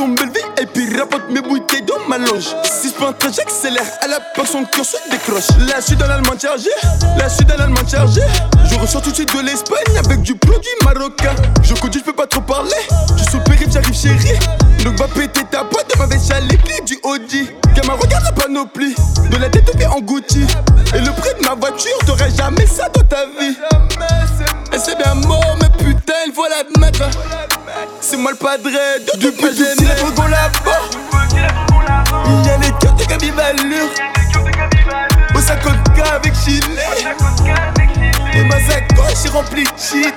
Et 0.00 0.66
puis 0.66 0.96
rapporte 0.96 1.28
mes 1.28 1.40
bouteilles 1.40 1.82
dans 1.82 1.98
ma 2.08 2.18
loge. 2.18 2.54
6 2.62 2.92
points 2.92 3.12
j'accélère, 3.20 3.82
à 4.00 4.06
la 4.06 4.20
peur 4.20 4.46
son 4.46 4.64
cœur 4.64 4.84
se 4.84 4.96
décroche. 5.10 5.48
Là 5.66 5.74
je 5.80 5.86
suis 5.86 5.96
dans 5.96 6.06
l'allemand 6.06 6.38
chargé, 6.40 6.70
là 7.16 7.26
je 7.28 7.34
suis 7.34 7.44
dans 7.44 7.56
l'allemand 7.56 7.86
chargé. 7.90 8.20
Je 8.70 8.76
ressors 8.76 9.02
tout 9.02 9.10
de 9.10 9.16
suite 9.16 9.34
de 9.34 9.40
l'Espagne 9.40 9.98
avec 9.98 10.22
du 10.22 10.36
produit 10.36 10.70
marocain. 10.84 11.34
Je 11.64 11.74
conduis, 11.74 12.00
je 12.00 12.04
peux 12.04 12.12
pas 12.12 12.28
trop 12.28 12.42
parler. 12.42 12.70
Je 13.16 13.24
suis 13.24 13.38
au 13.38 13.40
périph', 13.40 13.72
j'arrive 13.72 13.92
chérie. 13.92 14.38
Donc 14.84 14.98
va 15.00 15.08
péter 15.08 15.42
ta 15.50 15.64
boîte 15.64 15.92
de 15.92 15.98
ma 15.98 16.06
veste 16.06 16.30
à 16.30 16.38
clés 16.38 16.80
du 16.86 16.96
Audi. 17.02 17.50
Gamin, 17.74 17.94
regarde 17.94 18.24
la 18.24 18.32
panoplie. 18.32 18.94
De 19.30 19.36
la 19.36 19.48
tête 19.48 19.68
en 19.90 20.00
Gucci. 20.00 20.46
Et 20.94 21.00
le 21.00 21.10
prix 21.10 21.30
de 21.40 21.44
ma 21.44 21.56
voiture, 21.56 21.98
t'aurais 22.06 22.30
jamais 22.30 22.66
ça 22.66 22.88
dans 22.88 23.02
ta 23.02 23.26
vie. 23.26 23.56
Et 24.72 24.78
c'est 24.78 24.96
bien 24.96 25.14
mort, 25.14 25.56
mais 25.60 25.84
putain, 25.84 26.14
il 26.26 26.32
faut 26.32 26.46
l'admettre. 26.48 27.02
C'est 28.00 28.16
moi 28.16 28.30
le 28.30 28.36
padré 28.36 28.72
de 28.72 29.18
du 29.18 29.32
plus 29.32 29.56
j'ai 29.56 29.74
les 29.84 29.94
drogos 29.96 30.28
là-bas. 30.28 30.80
Il 32.26 32.46
y 32.46 32.50
a 32.50 32.56
les 32.58 32.70
cœurs 32.80 32.94
de 32.94 33.04
Gabi 33.04 33.30
Valure. 33.30 33.88
Au 35.34 35.38
50K 35.38 36.14
avec 36.14 36.34
Chile. 36.34 36.62
Et 38.34 38.44
ma 38.44 38.60
sacoche 38.60 39.24
est 39.24 39.28
remplie 39.30 39.64
de 39.64 39.68
shit. 39.78 40.14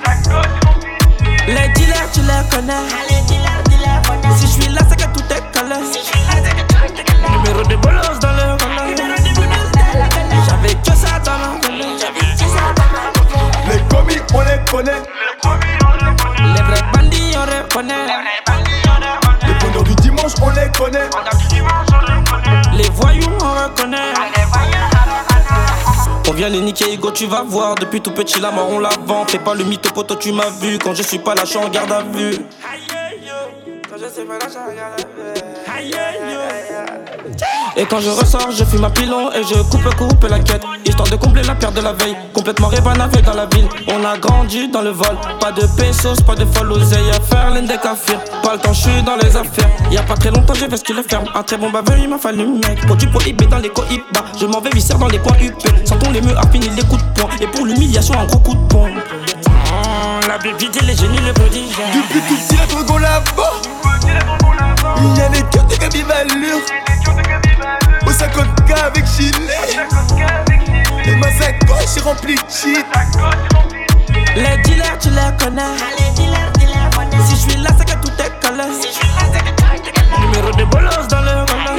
Les 1.48 1.70
dealers, 1.74 2.10
tu 2.14 2.22
les 2.22 2.50
connais. 2.56 2.74
Si 4.38 4.46
je 4.48 4.52
suis 4.52 4.74
là, 4.74 4.82
c'est 4.88 4.98
que 4.98 5.18
tout 5.18 5.26
est 5.34 5.58
collé. 5.58 5.76
Numéro 7.32 7.64
de 7.64 7.76
bolos 7.78 8.20
dans 8.22 8.32
le 8.32 8.54
relais. 8.54 8.96
J'avais 10.48 10.76
que 10.76 10.96
ça 10.96 11.20
dans 11.20 11.38
le 11.38 11.68
relais. 11.68 11.98
Les 13.70 13.82
commis, 13.90 14.22
on 14.34 14.42
les 14.42 14.72
connaît. 14.72 15.02
Les 15.02 15.81
connaît. 17.74 18.06
Les 19.48 19.54
pendants 19.60 19.84
du 19.84 19.96
dimanche, 19.96 20.34
on 20.42 20.50
les 20.50 20.72
connaît. 20.78 21.10
Les 22.74 22.90
voyous, 22.90 23.28
on 23.42 23.64
reconnaît. 23.64 24.14
On 26.28 26.34
vient 26.34 26.50
les 26.50 26.62
niquer, 26.62 26.94
Hugo, 26.94 27.12
tu 27.12 27.26
vas 27.26 27.44
voir. 27.44 27.76
Depuis 27.76 28.02
tout 28.02 28.12
petit, 28.12 28.40
la 28.40 28.52
mort, 28.52 28.70
on 28.70 28.80
la 28.80 28.92
vend. 29.06 29.26
Fais 29.28 29.40
pas 29.40 29.54
le 29.54 29.64
mytho, 29.64 29.90
poteau, 29.92 30.16
tu 30.16 30.32
m'as 30.32 30.50
vu. 30.50 30.78
Quand 30.80 30.94
je 30.94 31.04
suis 31.04 31.20
pas 31.20 31.36
là, 31.36 31.44
je 31.44 31.50
suis 31.52 31.58
en 31.58 31.70
garde 31.70 31.92
à 31.92 32.04
vue. 32.04 32.38
Et 37.78 37.86
quand 37.86 38.00
je 38.00 38.10
ressors, 38.10 38.52
je 38.52 38.64
fume 38.66 38.84
un 38.84 38.90
pilon 38.90 39.32
et 39.32 39.44
je 39.44 39.62
coupe, 39.64 39.96
coupe 39.96 40.24
la 40.30 40.40
quête. 40.40 40.64
Histoire 40.86 41.08
de 41.10 41.16
combler 41.16 41.44
la 41.44 41.56
perte 41.56 41.74
de 41.74 41.82
la 41.82 41.94
veille. 41.94 42.16
Complètement 42.34 42.68
révanavé 42.68 43.22
dans 43.22 43.34
la 43.34 43.46
ville. 43.46 43.68
On 43.88 44.04
a 44.04 44.18
grandi 44.18 44.68
dans 44.68 44.82
le 44.82 44.90
vol. 44.90 45.18
Pas 45.40 45.52
de 45.52 45.66
pesos, 45.78 46.22
pas 46.26 46.36
de 46.36 46.46
folle 46.46 46.72
oseille 46.74 47.10
à 47.10 47.22
faire 47.22 47.52
l'une 47.52 47.66
des 47.66 47.78
kafirs. 47.78 48.20
Pas 48.44 48.54
le 48.54 48.60
temps, 48.60 48.74
je 48.74 48.82
suis 48.82 49.04
dans 49.04 49.16
les 49.16 49.36
affaires. 49.36 49.70
Y 49.90 49.98
a 49.98 50.04
pas 50.04 50.16
très 50.16 50.32
longtemps, 50.32 50.54
j'ai 50.54 50.68
vesti 50.68 50.94
le 50.94 51.04
ferme. 51.04 51.26
Un 51.34 51.44
très 51.44 51.58
bon 51.58 51.70
baveux, 51.70 51.98
il 51.98 52.10
m'a 52.10 52.18
fallu 52.18 52.46
mec. 52.46 52.86
Produit 52.86 53.08
prohibé 53.08 53.46
dans 53.46 53.60
les 53.60 53.70
cohibas. 53.70 54.26
Je 54.40 54.46
m'en 54.46 54.60
vais 54.60 54.70
viscère 54.72 54.98
dans 54.98 55.08
les 55.08 55.20
coins 55.20 55.38
UP. 55.42 55.54
Sentons 55.86 56.12
les 56.12 56.22
meux 56.22 56.36
fini 56.52 56.70
les 56.70 56.84
coups 56.84 57.02
de 57.02 57.22
poing. 57.22 57.30
Et 57.40 57.48
pour 57.48 57.66
l'humiliation, 57.66 58.16
un 58.20 58.26
gros 58.26 58.40
coup 58.40 58.56
de 58.56 58.68
pompe. 58.68 58.92
Oh, 59.48 60.28
la 60.28 60.38
bébite, 60.38 60.82
les 60.82 60.96
génies, 60.96 61.20
le 61.26 61.32
prodige. 61.34 61.78
Depuis 61.94 62.20
tout 62.28 62.36
petit, 62.36 62.58
la 62.58 62.66
drogue, 62.66 62.92
on 62.94 62.98
la. 62.98 63.24
Il 65.04 65.18
y 65.18 65.22
a 65.22 65.30
les 65.30 65.42
cœurs 65.50 65.66
de 65.66 65.76
Gabi 65.76 66.02
Valure. 66.02 66.91
Au 68.06 68.12
50k 68.12 68.74
avec 68.86 69.06
Chile. 69.06 69.36
Et 71.06 71.16
ma 71.16 71.32
sacoche 71.32 71.98
est 71.98 72.02
remplie 72.02 72.36
de 72.36 72.42
shit. 72.50 72.86
Les 74.36 74.58
dealers, 74.64 74.98
tu 75.00 75.10
les 75.10 75.44
connais. 75.44 75.78
Si 77.26 77.36
je 77.36 77.52
suis 77.52 77.62
là, 77.62 77.70
c'est 77.78 77.86
que 77.86 77.96
tout 78.02 78.14
est 78.20 78.46
collé. 78.46 78.64
Numéro 80.20 80.52
de 80.52 80.64
bolos 80.66 81.08
dans 81.10 81.22
le 81.22 81.46
volant. 81.46 81.78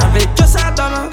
J'avais 0.00 0.26
que 0.26 0.46
ça 0.46 0.70
dans 0.72 0.88
le 0.88 1.10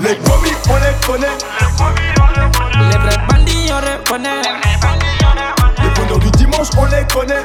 Les 0.00 0.14
promis, 0.16 0.50
on 0.68 0.76
les 0.76 1.06
connaît. 1.06 1.38
Les 2.90 2.98
vrais 2.98 3.18
bandits, 3.28 3.70
on 3.72 3.80
les 3.80 4.04
connaît. 4.04 4.42
Les 5.82 5.90
bonheurs 5.90 6.18
du 6.18 6.30
dimanche, 6.32 6.68
on 6.76 6.84
les 6.84 7.04
connaît. 7.12 7.44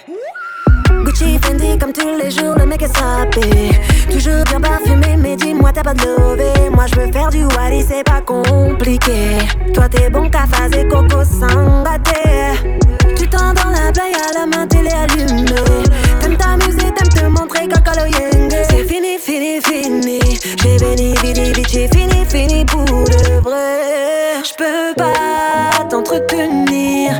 tous 1.93 2.17
les 2.21 2.31
jours, 2.31 2.55
le 2.57 2.65
mec 2.65 2.81
est 2.81 2.95
sapé. 2.95 3.71
Toujours 4.11 4.43
bien 4.45 4.59
parfumé, 4.61 5.17
mais 5.17 5.35
dis-moi, 5.35 5.71
t'as 5.73 5.83
pas 5.83 5.93
de 5.93 6.05
lové. 6.05 6.69
Moi, 6.73 6.85
je 6.87 6.99
veux 6.99 7.11
faire 7.11 7.29
du 7.29 7.43
wari, 7.45 7.83
c'est 7.87 8.03
pas 8.03 8.21
compliqué. 8.21 9.37
Toi, 9.73 9.89
t'es 9.89 10.09
bon, 10.09 10.29
ta 10.29 10.45
phase 10.47 10.83
coco 10.89 11.23
sans 11.23 11.83
Tu 13.15 13.27
t'en 13.27 13.53
dans 13.53 13.69
la 13.69 13.91
playa, 13.91 14.17
la 14.35 14.45
main 14.45 14.67
télé 14.67 14.89
allumée. 14.89 15.83
T'aimes 16.19 16.37
t'amuser, 16.37 16.91
t'aimes 16.95 17.09
te 17.09 17.25
montrer, 17.25 17.67
coco 17.67 17.91
C'est 18.69 18.85
fini, 18.85 19.17
fini, 19.19 19.61
fini. 19.61 20.19
J'ai 20.61 20.77
béni, 20.77 21.13
vidi, 21.23 21.63
j'ai 21.69 21.87
fini, 21.87 22.25
fini 22.27 22.65
pour 22.65 22.85
de 22.85 23.41
vrai. 23.41 24.43
Je 24.43 24.53
peux 24.55 24.95
pas 24.95 25.85
t'entretenir. 25.89 27.19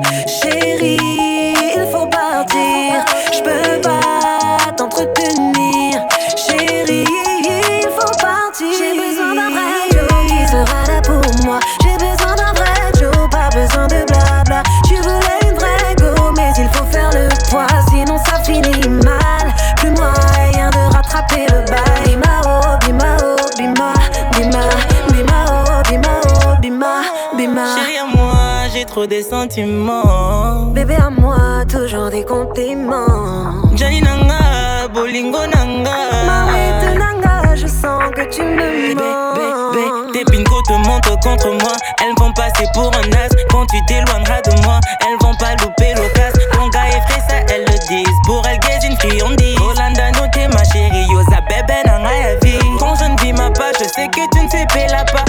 des 29.08 29.24
sentiments. 29.24 30.66
Bébé 30.74 30.96
à 30.96 31.10
moi, 31.10 31.66
toujours 31.70 32.10
des 32.10 32.24
compliments. 32.24 33.62
Johnny 33.76 34.02
Nanga, 34.02 34.88
Bolingo 34.94 35.40
Nanga. 35.40 35.98
Marie 36.26 36.98
Nanga, 36.98 37.56
je 37.56 37.68
sens 37.68 38.04
que 38.16 38.24
tu 38.30 38.42
me 38.42 38.94
mens. 38.96 40.12
Tes 40.14 40.26
pincos 40.26 40.62
te 40.64 40.74
montent 40.88 41.20
contre 41.24 41.50
moi. 41.52 41.74
Elles 42.02 42.16
vont 42.20 42.32
passer 42.34 42.66
pour 42.74 42.92
un 42.94 43.12
as. 43.14 43.30
Quand 43.50 43.66
tu 43.68 43.78
t'éloigneras 43.88 44.42
de 44.42 44.62
moi, 44.64 44.80
elles 45.02 45.18
vont 45.26 45.36
pas 45.36 45.56
louper 45.56 45.94
l'occasion. 45.96 46.42
Langa 46.58 46.88
et 46.90 47.02
frais, 47.10 47.22
ça, 47.28 47.36
elles 47.54 47.66
le 47.66 47.78
disent. 47.88 48.08
Pour 48.26 48.46
elles, 48.48 48.60
gaze 48.60 48.84
une 48.84 48.98
friandise. 48.98 49.58
Hollanda, 49.60 50.12
no, 50.12 50.28
t'es 50.34 50.48
ma 50.48 50.64
chérie. 50.64 51.08
Yosa, 51.12 51.42
bébé, 51.48 51.80
nanga, 51.86 52.10
ya 52.14 52.36
vie. 52.44 52.60
Quand 52.80 52.96
je 52.96 53.06
ne 53.06 53.20
vis 53.22 53.34
ma 53.34 53.50
part, 53.52 53.74
je 53.80 53.86
sais 53.86 54.08
que 54.08 54.22
tu 54.34 54.44
ne 54.44 54.50
sais 54.50 54.66
pas 54.68 54.88
la 54.92 55.04
part. 55.06 55.26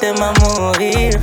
tema 0.00 0.32
morir. 0.40 1.19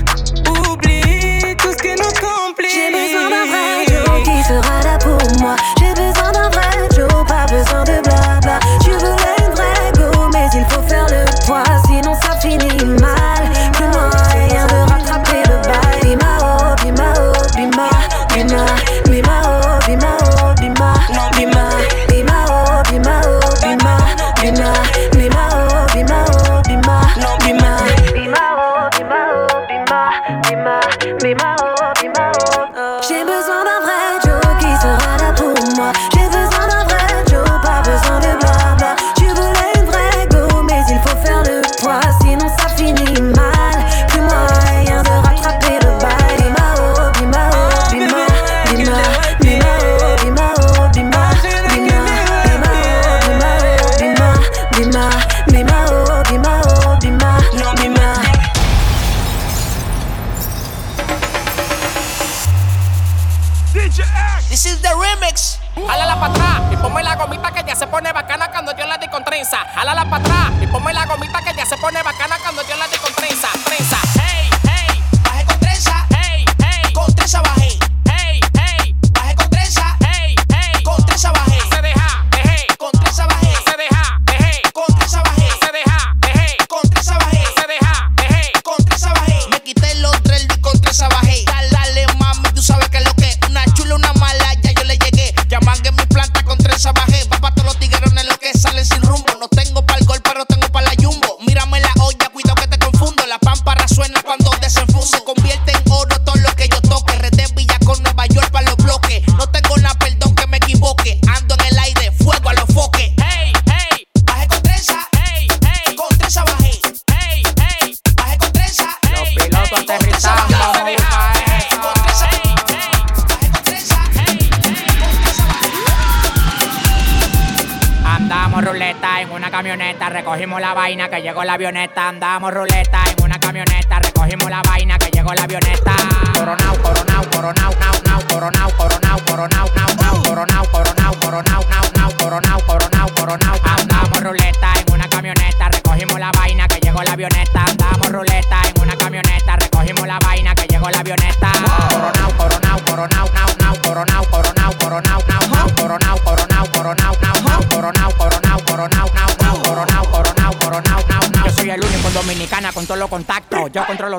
avioneta 131.57 132.07
andamos. 132.07 132.53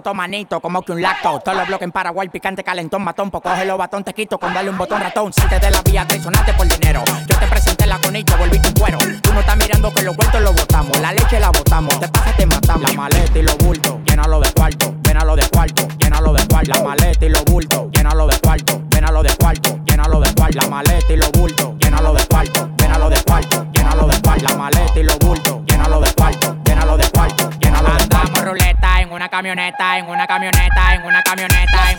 Todo 0.02 0.14
manito, 0.14 0.60
como 0.60 0.82
que 0.82 0.92
un 0.92 1.02
lacto. 1.02 1.40
Todos 1.40 1.56
los 1.56 1.66
bloques 1.68 1.84
en 1.84 1.92
Paraguay, 1.92 2.28
picante, 2.28 2.64
calentón, 2.64 3.02
matón. 3.02 3.30
Pues 3.30 3.42
coge 3.42 3.64
los 3.64 3.78
batón, 3.78 4.04
te 4.04 4.14
quito 4.14 4.38
con 4.38 4.52
darle 4.54 4.70
un 4.70 4.78
botón 4.78 5.00
ratón. 5.00 5.32
Salte 5.32 5.58
de 5.58 5.70
la 5.70 5.82
vía, 5.82 6.06
traicionaste 6.06 6.52
por 6.54 6.68
dinero. 6.68 7.02
Yo 7.26 7.38
te 7.38 7.46
presenté 7.46 7.86
la 7.86 7.98
conito, 7.98 8.36
volví 8.36 8.60
tu 8.60 8.72
cuero. 8.74 8.98
Tú 9.22 9.32
no 9.32 9.40
estás 9.40 9.56
mirando 9.56 9.92
que 9.92 10.02
los 10.02 10.16
vueltos 10.16 10.40
los 10.40 10.54
botamos. 10.54 10.98
La 11.00 11.12
leche 11.12 11.40
la 11.40 11.50
botamos, 11.50 11.98
te 12.00 12.08
pasa, 12.08 12.32
te 12.36 12.46
matamos. 12.46 12.90
La 12.90 12.96
maleta 12.96 13.38
y 13.38 13.42
los 13.42 13.58
bultos, 13.58 13.96
llénalo 14.04 14.40
de 14.40 14.52
cuarto, 14.52 14.94
llénalo 15.02 15.36
de 15.36 15.48
cuarto, 15.48 15.88
llénalo 15.98 16.32
de 16.32 16.46
cuarto. 16.46 16.72
La 16.72 16.82
maleta 16.82 17.24
y 17.24 17.28
los 17.28 17.44
bultos, 17.44 17.87
camioneta, 29.38 29.98
en 29.98 30.08
una 30.08 30.26
camioneta, 30.26 30.94
en 30.94 31.04
una 31.04 31.22
camioneta, 31.22 31.92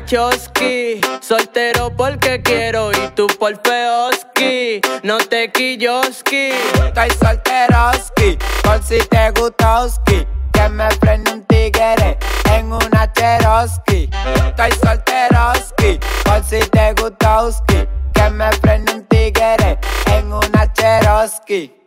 cachoski. 0.00 1.00
Soltero 1.20 1.94
porque 1.96 2.42
quiero 2.42 2.90
y 2.92 3.08
tú 3.14 3.26
por 3.38 3.60
feoski. 3.62 4.80
No 5.02 5.18
te 5.18 5.50
quilloski. 5.52 6.50
Estoy 6.86 7.10
solteroski, 7.22 8.38
por 8.62 8.82
si 8.82 8.98
te 9.08 9.30
gustoski. 9.30 10.26
Que 10.52 10.68
me 10.68 10.88
prende 11.00 11.32
un 11.32 11.44
tigre 11.44 12.18
en 12.52 12.72
una 12.72 13.12
cheroski. 13.12 14.10
Estoy 14.46 14.70
solteroski, 14.82 16.00
por 16.24 16.44
si 16.44 16.60
te 16.70 16.92
gustoski. 16.94 17.86
Que 18.12 18.30
me 18.30 18.50
prende 18.60 18.94
un 18.94 19.04
tigre 19.06 19.78
en 20.06 20.32
una 20.32 20.72
cheroski. 20.72 21.79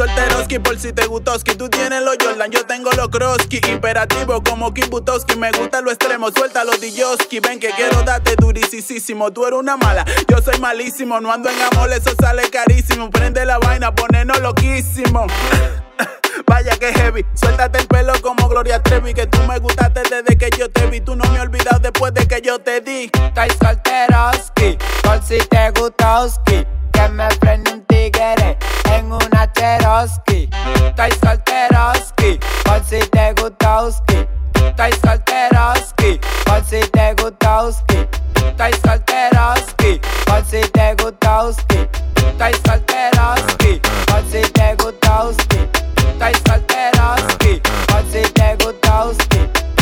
Solteroski 0.00 0.58
por 0.58 0.78
si 0.78 0.92
te 0.94 1.06
gustoski. 1.06 1.54
Tú 1.56 1.68
tienes 1.68 2.02
los 2.02 2.16
Jordan, 2.18 2.50
yo 2.50 2.64
tengo 2.64 2.90
los 2.92 3.08
Kroski. 3.08 3.60
Imperativo 3.68 4.42
como 4.42 4.72
Kim 4.72 4.88
Butowski. 4.88 5.36
Me 5.36 5.52
gusta 5.52 5.82
lo 5.82 5.90
extremo, 5.90 6.30
suelta 6.30 6.64
los 6.64 6.80
Diyoski. 6.80 7.40
Ven 7.40 7.60
que 7.60 7.70
quiero 7.70 8.02
darte 8.02 8.34
durisísimo. 8.36 9.30
Tú 9.30 9.44
eres 9.46 9.58
una 9.58 9.76
mala, 9.76 10.06
yo 10.26 10.38
soy 10.40 10.58
malísimo. 10.58 11.20
No 11.20 11.30
ando 11.30 11.50
en 11.50 11.60
amor, 11.60 11.92
eso 11.92 12.12
sale 12.18 12.48
carísimo. 12.48 13.10
Prende 13.10 13.44
la 13.44 13.58
vaina, 13.58 13.94
ponernos 13.94 14.40
loquísimo. 14.40 15.26
Vaya 16.46 16.74
que 16.78 16.94
heavy, 16.94 17.26
suéltate 17.34 17.80
el 17.80 17.86
pelo 17.86 18.14
como 18.22 18.48
Gloria 18.48 18.82
Trevi 18.82 19.12
Que 19.12 19.26
tú 19.26 19.38
me 19.46 19.58
gustaste 19.58 20.00
desde 20.02 20.38
que 20.38 20.48
yo 20.56 20.70
te 20.70 20.86
vi 20.86 21.00
Tú 21.00 21.14
no 21.14 21.24
me 21.30 21.38
has 21.38 21.44
olvidado 21.44 21.80
después 21.80 22.14
de 22.14 22.26
que 22.26 22.40
yo 22.40 22.58
te 22.58 22.80
di 22.80 23.10
Estoy 23.12 23.50
solteroski, 23.60 24.78
por 25.02 25.22
si 25.22 25.38
te 25.38 25.70
gustoski. 25.78 26.66
Que 27.00 27.08
me 27.08 27.28
prende 27.40 27.72
un 27.72 27.80
tigre 27.86 28.58
en 28.92 29.10
una 29.10 29.50
cheroski. 29.54 30.50
Estoy 30.84 31.10
solteroski, 31.22 32.38
por 32.62 32.84
si 32.84 32.98
te 33.08 33.32
gustoski. 33.40 34.26
Estoy 34.54 34.92
solteroski, 35.02 36.20
por 36.44 36.62
si 36.62 36.80
te 36.90 37.14
gustoski. 37.14 38.06
Estoy 38.36 38.72
solteroski, 38.84 40.00
por 40.26 40.44
si 40.44 40.60
te 40.72 40.94
gustoski. 41.02 41.88
Estoy 42.16 42.52
solteroski, 42.66 43.80
por 44.06 44.22
si 44.30 44.42
te 44.52 44.74
gustoski. 44.74 45.58
Estoy 45.96 46.34
solteroski, 46.46 47.62
por 47.88 48.04
si 48.12 48.22
te 48.34 48.56
gustoski. 48.62 49.38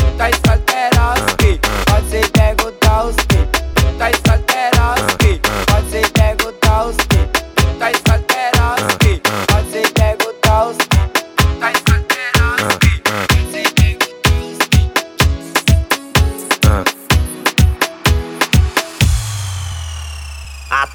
Estoy 0.07 0.33
solteroski, 0.47 1.61
por 1.85 2.01
si 2.11 2.31
te 2.31 2.55
gustoski. 2.63 3.28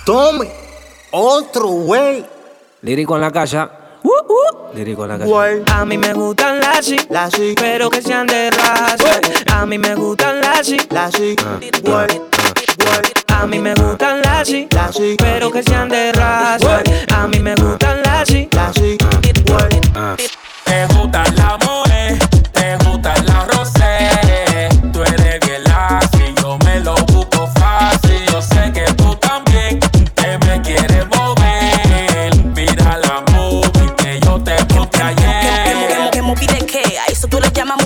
Atome, 0.04 0.52
otro 1.12 1.66
güey. 1.68 2.26
Lírico 2.82 3.16
en 3.16 3.22
la 3.22 3.32
casa. 3.32 3.72
Uh, 4.04 4.10
uh. 4.10 4.76
Lírico 4.76 5.04
en 5.06 5.10
la 5.12 5.18
casa. 5.18 5.80
A 5.80 5.86
mí 5.86 5.98
me 5.98 6.14
gustan 6.14 6.60
las 6.60 6.86
sí, 7.34 7.56
pero 7.56 7.90
que 7.90 8.02
sean 8.02 8.28
de 8.28 8.52
raza. 8.52 9.22
A 9.54 9.66
mí 9.66 9.78
me 9.78 9.96
gustan 9.96 10.42
las 10.42 10.68
sí, 10.68 10.78
A 13.28 13.48
mí 13.48 13.60
me 13.60 13.74
gustan 13.76 14.22
las 14.22 14.50
sí, 14.50 14.68
pero 15.18 15.50
que 15.50 15.64
sean 15.64 15.88
de 15.88 16.12
raza. 16.12 16.84
A 17.16 17.26
mí 17.28 17.40
me 17.40 17.56
gustan 17.56 18.02
las 18.04 18.28
sí, 18.28 18.50
Te 20.66 20.86
gusta 20.88 21.24
la 21.38 21.63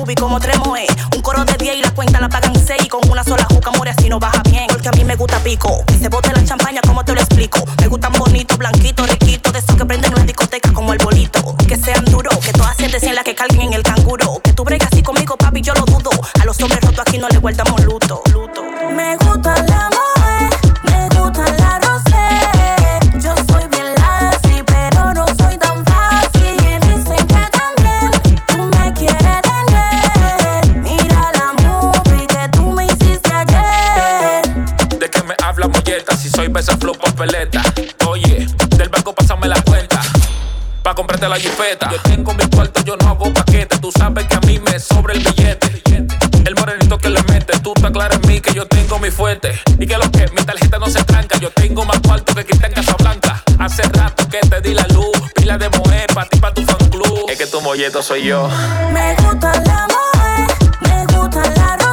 movie 0.08 0.16
como 0.16 0.40
Tremoe. 0.40 0.88
Un 1.16 1.22
coro 1.22 1.44
de 1.44 1.54
10 1.58 1.76
y 1.76 1.82
la 1.82 1.92
cuenta 1.92 2.22
la 2.22 2.30
pagan 2.30 2.54
6. 2.56 2.86
Y 2.86 2.88
con 2.88 3.02
una 3.10 3.24
sola 3.24 3.46
juca 3.50 3.72
muere 3.72 3.92
así 3.92 4.08
no 4.08 4.20
baja 4.20 4.42
bien. 4.44 4.68
Porque 4.70 4.88
a 4.88 4.92
mí 4.92 5.04
me 5.04 5.16
gusta 5.16 5.38
pico. 5.40 5.84
Que 5.86 5.98
se 5.98 6.08
bote 6.08 6.32
la 6.34 6.44
champaña, 6.46 6.82
como 6.82 7.04
te 7.04 7.14
lo 7.14 7.20
explico? 7.20 7.60
Me 7.82 7.88
gustan 7.88 8.14
bonitos, 8.14 8.58
blanquitos, 8.58 9.10
riquitos. 9.10 9.52
De 9.52 9.60
esos 9.60 9.76
que 9.76 9.86
prenden 9.86 10.14
la 10.16 10.24
discoteca 10.24 10.72
como 10.72 10.94
el 10.94 11.00
bolito. 11.00 11.56
Que 11.68 11.76
sean 11.76 12.06
duros, 12.06 12.38
que 12.38 12.54
todas 12.54 12.78
sientes 12.78 13.04
en 13.04 13.16
la 13.16 13.24
que 13.24 13.36
carguen 13.36 13.62
en 13.62 13.74
el 13.74 13.84
canguro. 13.84 14.40
Que 14.44 14.54
tú 14.54 14.64
bregas 14.64 14.90
así 14.92 15.04
conmigo, 15.04 15.36
papi, 15.36 15.62
yo 15.62 15.74
lo 15.74 15.86
dudo. 15.86 16.12
A 16.40 16.46
los 16.46 16.62
hombres 16.62 16.82
rotos 16.82 17.00
aquí 17.00 17.18
no 17.18 17.28
le 17.28 17.40
guardamos 17.40 17.84
luto. 17.84 18.24
Soy 36.48 36.54
besa 36.54 36.78
flow 36.78 36.96
papeleta. 36.96 37.62
Oye, 38.08 38.48
del 38.78 38.90
banco 38.90 39.14
pásame 39.14 39.48
la 39.48 39.62
cuenta. 39.64 40.00
Pa' 40.82 40.96
comprarte 40.96 41.28
la 41.28 41.38
jipeta. 41.38 41.90
Yo 41.92 42.00
tengo 42.02 42.34
mi 42.34 42.46
cuarto, 42.48 42.82
yo 42.86 42.96
no 42.96 43.10
hago 43.10 43.34
paquete. 43.34 43.78
Tú 43.80 43.92
sabes 43.92 44.26
que 44.28 44.36
a 44.36 44.40
mí 44.42 44.60
me 44.60 44.80
sobra 44.80 45.14
el 45.14 45.20
billete. 45.20 45.84
El 46.46 46.56
morenito 46.56 46.98
que 46.98 47.10
le 47.10 47.22
mete, 47.24 47.60
tú 47.60 47.74
estás 47.76 47.92
claro 47.92 48.16
en 48.16 48.28
mí 48.30 48.40
que 48.40 48.54
yo 48.54 48.66
tengo 48.66 48.98
mi 49.00 49.12
fuerte. 49.12 49.60
Y 49.78 49.86
que 49.86 49.98
lo 49.98 50.10
que 50.10 50.28
mi 50.30 50.44
tarjeta 50.44 50.80
no 50.80 50.88
se 50.88 51.04
tranca. 51.04 51.38
Yo 51.38 51.50
tengo 51.52 51.84
más 51.84 52.00
cuarto 52.00 52.34
que 52.34 52.46
Cristian 52.46 52.72
Casablanca. 52.72 53.44
Hace 53.60 53.84
rato 53.84 54.30
que 54.30 54.40
te 54.40 54.62
di 54.62 54.74
la 54.74 54.88
luz. 54.88 55.12
Pila 55.36 55.58
de 55.58 55.70
mujer 55.70 56.08
pa' 56.14 56.26
ti, 56.30 56.40
pa' 56.40 56.54
tu 56.54 56.64
fan 56.64 56.90
club. 56.90 57.26
Es 57.30 57.38
que 57.38 57.48
tu 57.48 57.60
molleto 57.60 58.02
soy 58.02 58.24
yo. 58.24 58.50
Me 58.94 59.16
gusta 59.16 59.52
la 59.66 59.88
moe, 59.88 60.48
me 60.82 61.06
gusta 61.14 61.42
la 61.58 61.76
rosé. 61.76 61.87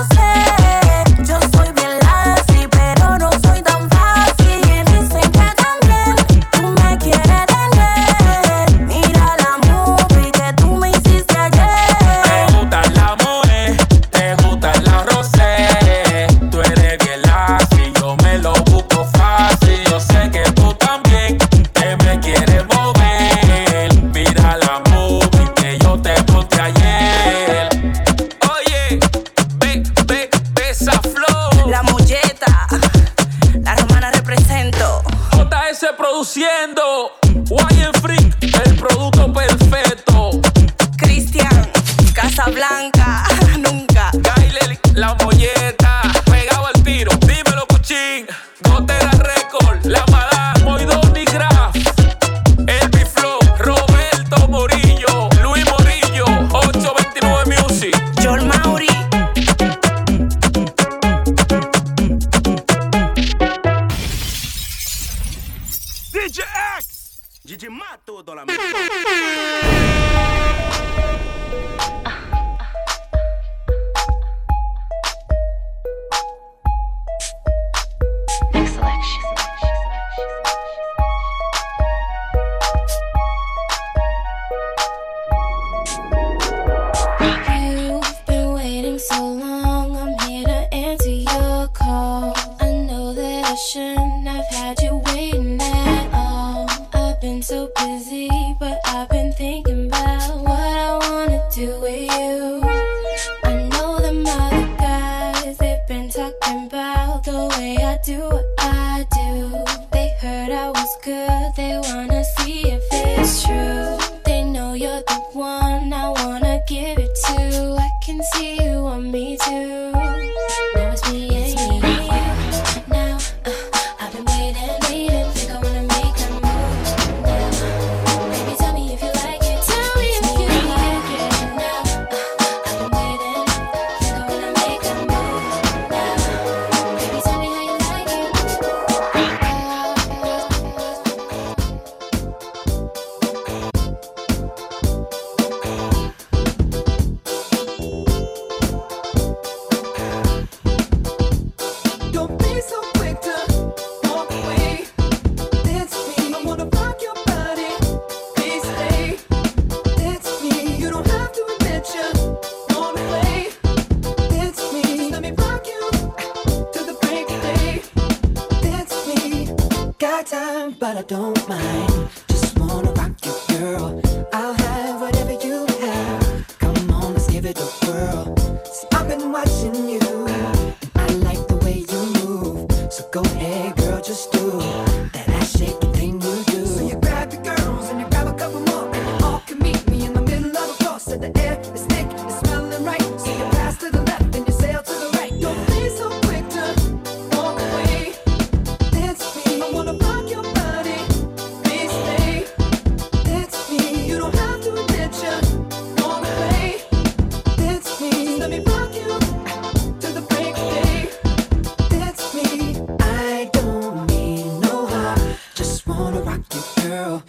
Girl. 216.82 217.22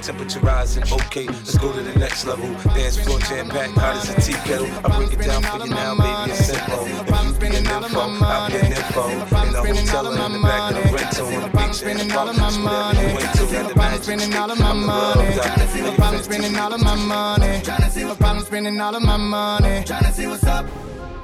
Temperature 0.00 0.40
rising, 0.40 0.82
okay, 0.82 1.26
let's 1.26 1.58
go 1.58 1.70
to 1.72 1.80
the 1.82 1.96
next 1.98 2.24
level. 2.24 2.48
Dance 2.74 2.96
floor 2.96 3.18
jam 3.20 3.50
packed, 3.50 3.74
hot 3.74 3.96
as 3.96 4.08
a 4.08 4.20
tea 4.20 4.32
kettle. 4.48 4.66
I 4.82 4.96
break 4.96 5.12
it 5.12 5.20
down 5.20 5.42
for 5.42 5.58
you 5.58 5.70
now, 5.70 5.94
baby, 5.94 6.32
it's 6.32 6.46
simple. 6.46 6.86
If 6.86 6.98
you 6.98 7.38
be 7.38 7.46
an 7.48 7.66
info, 7.66 8.00
I'll 8.00 8.48
be 8.50 8.56
an 8.56 8.72
info. 8.72 9.10
In 9.10 9.52
the 9.52 9.60
hotel 9.60 10.06
or 10.08 10.26
in 10.26 10.32
the 10.32 10.38
back 10.40 10.72
of 10.72 10.82
the 10.82 10.96
rental, 10.96 11.26
on 11.26 11.42
the 11.42 11.48
beach, 11.52 11.82
in 11.82 11.98
the 11.98 12.14
park, 12.14 12.34
just 12.34 12.60
whatever 12.64 12.96
you 12.96 13.20
into, 13.20 13.44
got 13.52 13.68
the 13.68 13.74
magic. 13.76 14.04
spending 14.04 14.34
all 14.36 14.50
of 14.50 14.58
my 14.58 14.72
money. 14.72 15.82
No 15.82 15.92
problem 15.92 16.22
spending 16.22 16.56
all 16.56 16.72
of 16.72 16.80
my 16.80 16.94
money. 16.96 17.62
No 17.96 18.14
problem 18.16 18.44
spending 18.44 18.80
all 18.80 18.96
of 18.96 19.02
my 19.02 19.16
money. 19.18 19.84
Tryna 19.84 20.12
see 20.12 20.26
what's 20.26 20.44
up. 20.44 20.64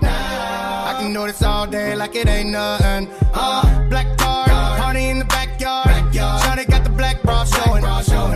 Now 0.02 0.84
I 0.90 1.00
can 1.00 1.14
do 1.14 1.26
this 1.26 1.42
all 1.42 1.66
day 1.66 1.96
like 1.96 2.14
it 2.14 2.28
ain't 2.28 2.50
nothing. 2.50 3.08
Uh, 3.32 3.88
black 3.88 4.18
card, 4.18 4.50
party 4.50 5.06
in 5.06 5.18
the 5.20 5.24
backyard. 5.24 6.12
The 6.12 6.75
black 6.96 7.22
bra 7.22 7.44
showing. 7.44 7.82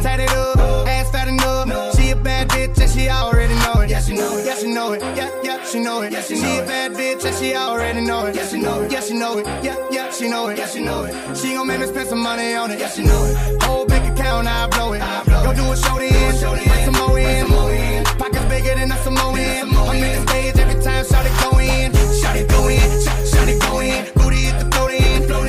Tatted 0.03 0.31
up, 0.31 0.59
ass 0.87 1.11
fat 1.11 1.29
enough. 1.29 1.97
She 1.97 2.11
a 2.11 2.17
bad 2.17 2.49
bitch 2.49 2.79
and 2.81 2.91
she 2.91 3.09
already 3.09 3.55
know 3.55 3.81
it. 3.83 3.91
Yeah, 3.91 4.01
she 4.01 4.15
know 4.15 4.37
it. 4.39 4.47
Yeah, 4.47 4.57
she 4.57 4.73
know 4.73 4.93
it. 4.93 5.01
Yeah, 5.17 5.31
yeah, 5.43 5.65
she 5.65 5.79
know 5.81 6.03
it. 6.03 6.13
She 6.25 6.37
she 6.37 6.59
a 6.59 6.65
bad 6.67 6.93
bitch 6.93 7.25
and 7.25 7.37
she 7.37 7.55
already 7.55 8.01
know 8.01 8.27
it. 8.27 8.35
Yeah, 8.37 8.47
she 8.47 8.59
know 8.61 8.83
it. 8.83 8.93
Yeah, 8.93 9.01
she 9.01 9.15
know 9.15 9.39
it. 9.39 9.47
Yeah, 9.65 9.77
yeah, 9.91 10.11
she 10.13 10.29
know 10.29 10.49
it. 10.49 10.59
Yeah, 10.59 10.67
she 10.67 10.81
know 10.83 11.05
it. 11.05 11.37
She 11.37 11.55
gon' 11.55 11.67
make 11.67 11.81
me 11.81 11.87
spend 11.87 12.09
some 12.09 12.23
money 12.23 12.55
on 12.55 12.71
it. 12.71 12.79
Yeah, 12.79 12.89
she 12.89 13.03
know 13.05 13.25
it. 13.25 13.63
Whole 13.63 13.87
bank 13.87 14.13
account, 14.13 14.47
I 14.47 14.67
blow 14.69 14.93
it. 14.93 15.01
Go 15.27 15.53
do 15.55 15.73
a 15.73 15.77
show 15.77 15.99
then, 15.99 16.55
bring 16.57 16.85
some 16.85 16.95
more 17.01 17.19
in. 17.19 18.05
Pockets 18.19 18.45
bigger 18.47 18.75
than 18.75 18.93
a 18.93 18.97
Samoan. 18.99 19.39
I'm 19.39 19.97
in 19.97 20.25
the 20.25 20.29
stage 20.29 20.57
every 20.59 20.83
time 20.83 21.05
Shawty 21.05 21.33
go 21.43 21.59
in. 21.59 21.93
Shawty 21.93 22.49
go 22.49 22.69
in, 22.69 22.79
sh- 23.03 23.35
Shawty 23.35 23.59
go 23.61 23.81
in. 23.81 24.05
Booty 24.15 24.37
hit 24.37 24.59
the 24.59 24.71
float 24.71 24.91
in, 24.93 25.27
slow 25.27 25.45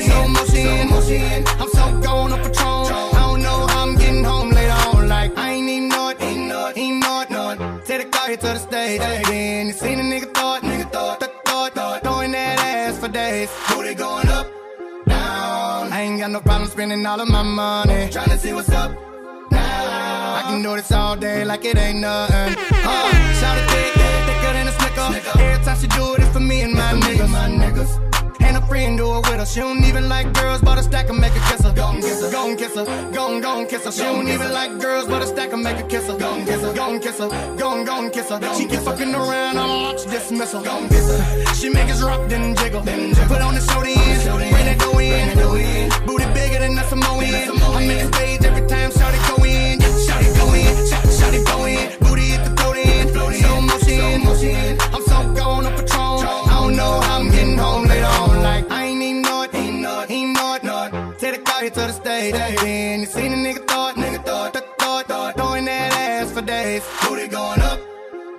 motion. 0.88 1.44
I'm 1.60 1.68
so 1.68 2.00
gone 2.00 2.32
on 2.32 2.38
Patron. 2.42 2.91
It. 8.32 8.40
Take 8.40 8.42
the 8.42 8.48
car 8.48 8.56
here 8.56 8.56
to 8.56 8.58
the 8.58 8.58
stage. 8.58 9.00
Then 9.26 9.66
you 9.66 9.72
seen 9.72 10.00
a 10.00 10.02
nigga 10.02 10.34
thought, 10.34 10.62
nigga 10.62 10.90
thought, 10.90 11.20
th- 11.20 11.32
thought, 11.44 11.74
thought, 11.74 12.02
throwing 12.02 12.32
that 12.32 12.58
ass 12.58 12.98
for 12.98 13.08
days. 13.08 13.50
Booty 13.68 13.94
going 13.94 14.28
up, 14.28 14.46
down. 15.06 15.92
I 15.92 16.00
ain't 16.02 16.18
got 16.18 16.30
no 16.30 16.40
problem 16.40 16.68
spending 16.70 17.04
all 17.06 17.20
of 17.20 17.28
my 17.28 17.42
money. 17.42 18.08
Tryna 18.08 18.38
see 18.38 18.52
what's 18.52 18.70
up. 18.70 18.90
Now 19.50 20.34
I 20.38 20.42
can 20.46 20.62
do 20.62 20.76
this 20.76 20.92
all 20.92 21.16
day 21.16 21.44
like 21.44 21.64
it 21.64 21.76
ain't 21.76 22.00
nothing. 22.00 22.54
Uh, 22.84 23.10
shout 23.40 23.58
it 23.58 23.70
thick, 23.70 23.92
thicker 24.26 24.52
than 24.52 24.68
a 24.68 24.72
snicker. 24.72 25.40
Every 25.40 25.64
time 25.64 25.78
she 25.78 25.86
do 25.88 26.14
it, 26.14 26.20
it's 26.20 26.32
for 26.32 26.40
me 26.40 26.62
and 26.62 26.74
my 26.74 26.92
niggas. 26.92 27.28
My 27.30 27.48
niggas. 27.48 28.11
And 28.74 28.80
a 28.80 28.84
friend 28.84 28.96
do 28.96 29.16
it 29.16 29.30
with 29.30 29.38
her. 29.38 29.44
She 29.44 29.60
don't 29.60 29.84
even 29.84 30.08
like 30.08 30.32
girls, 30.32 30.62
but 30.62 30.78
a 30.78 30.82
stack 30.82 31.10
and 31.10 31.18
make 31.20 31.32
her 31.32 31.50
kiss 31.50 31.62
her. 31.62 31.72
Gon' 31.74 32.00
kiss 32.00 32.22
her, 32.22 32.30
gon' 32.30 32.56
kiss 32.56 32.74
her, 32.74 32.84
gon' 33.12 33.40
gon' 33.42 33.66
kiss 33.66 33.84
her. 33.84 33.92
She 33.92 34.00
don't 34.00 34.26
even 34.28 34.50
like 34.52 34.78
girls, 34.80 35.06
but 35.06 35.22
a 35.22 35.26
stack 35.26 35.52
and 35.52 35.62
make 35.62 35.76
her 35.76 35.86
kiss 35.86 36.06
her. 36.06 36.16
Gon' 36.16 36.46
kiss 36.46 36.62
her, 36.62 36.72
gon' 36.72 36.98
kiss 36.98 37.18
her, 37.18 37.28
gon' 37.58 37.84
gon' 37.84 38.10
kiss 38.10 38.30
her. 38.30 38.40
She 38.56 38.66
keep 38.66 38.80
fucking 38.80 39.14
around, 39.14 39.58
I'll 39.58 39.68
launch 39.68 40.04
dismissal. 40.04 40.62
Gon' 40.62 40.88
kiss 40.88 41.06
her. 41.06 41.54
She 41.54 41.68
make 41.68 41.90
us 41.90 42.02
rock, 42.02 42.28
then 42.28 42.54
jiggle. 42.56 42.80
Put 42.80 43.42
on 43.42 43.54
the 43.54 43.60
show 43.60 43.82
then, 43.82 44.52
bring 44.52 44.64
that 44.64 44.78
go 44.78 44.98
in. 44.98 46.06
Booty 46.06 46.24
bigger 46.32 46.60
than 46.60 46.78
a 46.78 46.84
Samoan. 46.84 47.24
I'm 47.24 47.90
in 47.90 47.98
the 47.98 48.16
stage 48.16 48.44
every 48.44 48.66
time 48.66 48.90
Shawty 48.90 49.20
go 49.28 49.44
in. 49.44 49.80
Shawty 49.80 50.28
go 50.38 50.46
in, 50.54 50.72
Sh- 50.88 51.20
Shawty 51.20 51.44
go 51.44 51.66
in. 51.66 51.98
Booty 52.00 52.22
hit 52.22 52.44
the 52.44 52.56
float 52.56 52.76
in, 52.76 53.08
slow 53.12 53.60
motion. 53.60 54.78
I'm 54.94 55.02
so 55.02 55.32
gone 55.34 55.66
on 55.66 55.76
Patron. 55.76 55.91
Know 56.92 56.98
I'm 56.98 57.30
getting 57.30 57.56
home 57.56 57.84
later 57.86 58.12
on. 58.20 58.42
Like 58.42 58.70
I 58.70 58.84
ain't 58.88 59.02
even 59.02 59.22
know 59.22 59.42
it, 59.44 59.54
ain't 59.54 59.80
know 59.80 60.00
it, 60.02 60.10
ain't 60.10 60.32
know 60.36 60.54
it, 60.56 60.62
know 60.62 60.82
it. 60.84 61.18
Take 61.18 61.36
the 61.36 61.42
car 61.48 61.60
here 61.62 61.70
to 61.70 61.80
the 61.90 61.92
stage. 61.92 62.34
Then 62.34 63.00
you 63.00 63.06
seen 63.06 63.32
a 63.32 63.36
nigga 63.36 63.66
thought, 63.66 63.94
nigga 63.94 64.22
thought, 64.26 64.52
th- 64.52 64.64
thought, 64.78 65.06
thought, 65.06 65.34
throwing 65.38 65.64
that 65.64 65.90
ass 65.94 66.32
for 66.32 66.42
days. 66.42 66.82
Booty 67.02 67.28
going 67.28 67.62
up, 67.62 67.80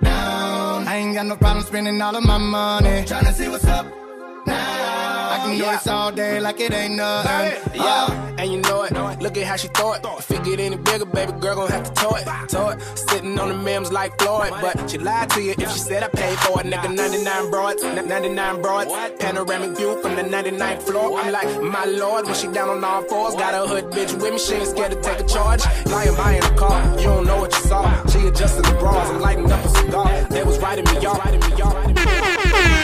down. 0.02 0.86
I 0.86 0.94
ain't 0.98 1.14
got 1.16 1.26
no 1.26 1.36
problem 1.36 1.64
spending 1.64 2.00
all 2.00 2.14
of 2.14 2.24
my 2.24 2.38
money. 2.38 3.02
Tryna 3.10 3.32
see 3.32 3.48
what's 3.48 3.66
up. 3.66 4.03
I 4.46 5.38
can 5.44 5.58
do 5.58 5.64
this 5.64 5.86
all 5.86 6.12
day 6.12 6.40
like 6.40 6.60
it 6.60 6.72
ain't 6.72 6.96
nothing. 6.96 7.74
Yeah, 7.74 8.36
and 8.38 8.52
you 8.52 8.60
know 8.60 8.82
it. 8.82 8.92
Look 9.20 9.36
at 9.38 9.46
how 9.46 9.56
she 9.56 9.68
throw 9.68 9.94
it. 9.94 10.04
If 10.18 10.30
it 10.30 10.44
get 10.44 10.60
any 10.60 10.76
bigger, 10.76 11.06
baby 11.06 11.32
girl 11.32 11.56
gon' 11.56 11.70
have 11.70 11.84
to 11.84 11.94
tow 11.94 12.14
it. 12.16 12.24
Tow 12.48 12.68
it. 12.70 12.80
Sitting 12.96 13.38
on 13.38 13.48
the 13.48 13.54
memes 13.54 13.90
like 13.92 14.18
Floyd, 14.20 14.50
but 14.60 14.90
she 14.90 14.98
lied 14.98 15.30
to 15.30 15.42
you 15.42 15.54
if 15.56 15.70
she 15.72 15.78
said 15.78 16.02
I 16.02 16.08
paid 16.08 16.38
for 16.38 16.60
it. 16.60 16.66
Nigga, 16.66 16.94
99 16.94 17.50
broads, 17.50 17.82
99 17.82 18.62
broads. 18.62 18.92
Panoramic 19.18 19.76
view 19.76 20.00
from 20.02 20.16
the 20.16 20.22
99th 20.22 20.82
floor. 20.82 21.18
I'm 21.18 21.32
like, 21.32 21.62
my 21.62 21.84
lord, 21.84 22.26
when 22.26 22.34
she 22.34 22.48
down 22.48 22.68
on 22.68 22.84
all 22.84 23.02
fours, 23.02 23.34
got 23.34 23.54
a 23.54 23.66
hood 23.66 23.84
bitch 23.92 24.12
with 24.20 24.32
me. 24.32 24.38
She 24.38 24.54
ain't 24.54 24.68
scared 24.68 24.92
to 24.92 25.00
take 25.00 25.20
a 25.20 25.26
charge. 25.26 25.62
Lying 25.86 26.14
by 26.16 26.32
in 26.34 26.40
the 26.40 26.54
car, 26.58 26.98
you 26.98 27.04
don't 27.04 27.26
know 27.26 27.40
what 27.40 27.52
you 27.54 27.62
saw. 27.62 28.06
She 28.06 28.26
adjusted 28.26 28.64
the 28.64 28.72
bras 28.78 29.08
and 29.10 29.20
lighting 29.20 29.50
up 29.50 29.64
a 29.64 29.68
cigar. 29.68 30.22
They 30.30 30.42
was 30.44 30.58
writing 30.58 30.84
me 30.84 31.06
off, 31.06 32.83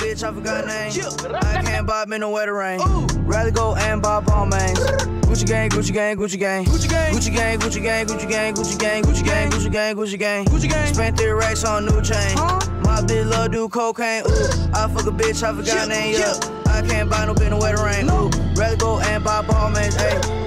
bitch, 0.00 0.24
I 0.24 0.32
forgot 0.32 0.66
name. 0.66 0.90
I 1.36 1.62
can't 1.62 1.86
bob 1.86 2.08
me 2.08 2.18
no 2.18 2.30
wetter 2.30 2.54
rain. 2.54 2.80
Rather 3.26 3.50
go 3.50 3.76
and 3.76 4.02
bob 4.02 4.28
all 4.30 4.46
mains. 4.46 4.78
Gucci 5.28 5.46
gang, 5.46 5.70
Gucci 5.70 5.92
gang, 5.92 6.16
Gucci 6.16 6.38
gang. 6.38 6.64
Gucci 6.64 6.88
gang, 6.88 7.12
Gucci 7.12 7.30
gang, 7.30 7.58
Gucci 7.60 7.82
gang, 7.82 8.06
Gucci 8.06 8.28
gang, 8.28 8.54
Gucci 8.54 8.78
gang, 8.78 9.02
Gucci 9.04 9.24
gang, 9.24 9.50
Gucci 9.50 9.70
gang, 9.70 9.96
Gucci 9.96 10.18
gang. 10.18 10.44
Gucci 10.46 10.68
gang. 10.68 10.94
Spent 10.94 11.16
three 11.18 11.30
racks 11.30 11.64
on 11.64 11.84
new 11.84 12.02
chain. 12.02 12.34
My 12.82 13.00
bitch 13.06 13.28
love 13.30 13.52
do 13.52 13.68
cocaine, 13.68 14.24
ooh. 14.26 14.74
I 14.74 14.88
fuck 14.88 15.06
a 15.06 15.12
bitch, 15.12 15.42
I 15.42 15.54
forgot 15.54 15.88
name, 15.88 16.14
yeah. 16.14 16.34
I 16.66 16.82
can't 16.82 17.08
buy 17.08 17.26
no 17.26 17.34
bitch 17.34 17.50
no 17.50 17.58
wetter 17.58 17.84
rain, 17.84 18.08
ooh. 18.10 18.30
Rather 18.56 18.76
go 18.76 18.98
and 19.00 19.22
bob 19.22 19.50
all 19.50 19.70
mains. 19.70 19.94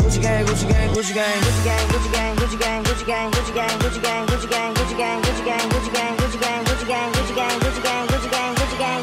Gucci 0.02 0.22
gang, 0.22 0.46
Gucci 0.46 0.68
gang, 0.68 0.90
Gucci 0.94 1.14
gang. 1.14 1.40
Gucci 1.42 1.64
gang, 1.64 1.88
Gucci 1.88 2.12
gang, 2.12 2.36
Gucci 2.36 2.58
gang, 2.58 2.84
Gucci 2.84 3.06
gang, 3.06 3.32
Gucci 3.32 3.54
gang, 3.54 3.80
Gucci 3.80 4.02
gang, 4.02 4.26
Gucci 4.28 4.50
gang, 4.50 4.74
Gucci 4.74 4.98
gang, 4.98 5.22
Gucci 5.22 5.44
gang, 5.46 5.70
Gucci 5.70 5.94
gang, 5.94 6.18
Gucci 6.18 6.40
gang, 6.42 6.64
Gucci 6.66 6.88
gang, 6.88 7.14
Gucci 7.14 7.36
gang, 7.36 7.60
Gucci 7.62 7.82
gang, 7.84 8.08
Gucci 8.10 8.32
gang, 8.32 8.56
Gucci 8.56 8.78
gang, 8.80 9.03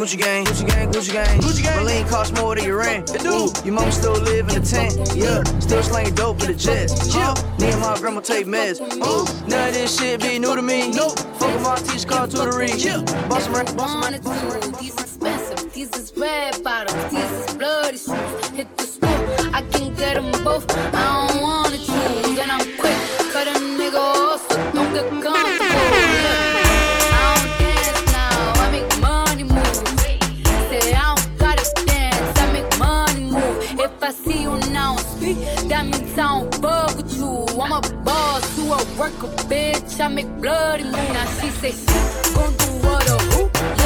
Gucci 0.00 0.16
gang, 0.16 0.46
Gucci 0.46 0.66
gang, 0.66 0.90
Gucci 0.90 1.12
gang, 1.12 1.40
Gucci 1.40 1.62
gang. 1.62 1.78
Berlin 1.78 2.08
costs 2.08 2.40
more 2.40 2.54
than 2.54 2.64
your 2.64 2.78
rent. 2.78 3.14
It 3.14 3.20
do. 3.20 3.52
Your 3.66 3.74
mama 3.74 3.92
still 3.92 4.14
live 4.14 4.48
in 4.48 4.56
a 4.56 4.64
tent. 4.64 4.96
Yeah. 5.14 5.42
Still 5.60 5.82
slanging 5.82 6.14
dope 6.14 6.38
with 6.38 6.46
the 6.46 6.54
jets. 6.54 7.14
Yeah. 7.14 7.34
Me 7.58 7.70
and 7.70 7.80
my 7.82 7.98
grandma 7.98 8.20
take 8.20 8.46
meds. 8.46 8.80
Ooh. 8.80 9.46
None 9.46 9.68
of 9.68 9.74
this 9.74 9.98
shit 9.98 10.22
be 10.22 10.38
new 10.38 10.56
to 10.56 10.62
me. 10.62 10.90
Nope. 10.90 11.18
Fuck 11.36 11.60
my 11.60 11.76
teach 11.76 12.06
called 12.06 12.30
tutoring. 12.30 12.78
Yeah. 12.78 13.02
Boss 13.28 13.46
rap, 13.48 13.76
boss 13.76 13.92
some 13.92 14.00
rap, 14.00 14.22
boss 14.22 14.90
expensive, 15.20 15.70
these 15.74 15.94
is 15.94 16.14
red 16.16 16.64
bottoms, 16.64 17.12
these 17.12 17.30
is 17.30 17.54
bloody 17.56 17.98
shoes. 17.98 18.48
Hit 18.56 18.74
the 18.78 18.84
school, 18.84 19.54
I 19.54 19.60
can 19.70 19.94
get 19.96 20.14
them 20.14 20.32
both. 20.42 20.64
I 20.94 21.28
don't 21.28 21.42
wanna 21.42 21.76
choose, 21.76 22.38
and 22.38 22.50
I'm 22.50 22.64
quick. 22.78 22.96
Cut 23.34 23.48
a 23.48 23.52
nigga 23.52 23.98
off, 23.98 24.50
so 24.50 24.56
don't 24.72 24.94
get 24.94 25.22
comfortable. 25.22 25.69
You 39.00 39.06
a 39.06 39.28
bitch. 39.48 39.98
I 39.98 40.08
make 40.08 40.28
bloody 40.40 40.84
move. 40.84 40.92
Now 40.92 41.24
she 41.40 41.48
say 41.50 41.72
she 41.72 42.34
gon' 42.34 42.52
do 42.56 42.66
what 42.86 43.08
a 43.08 43.16
who? 43.32 43.79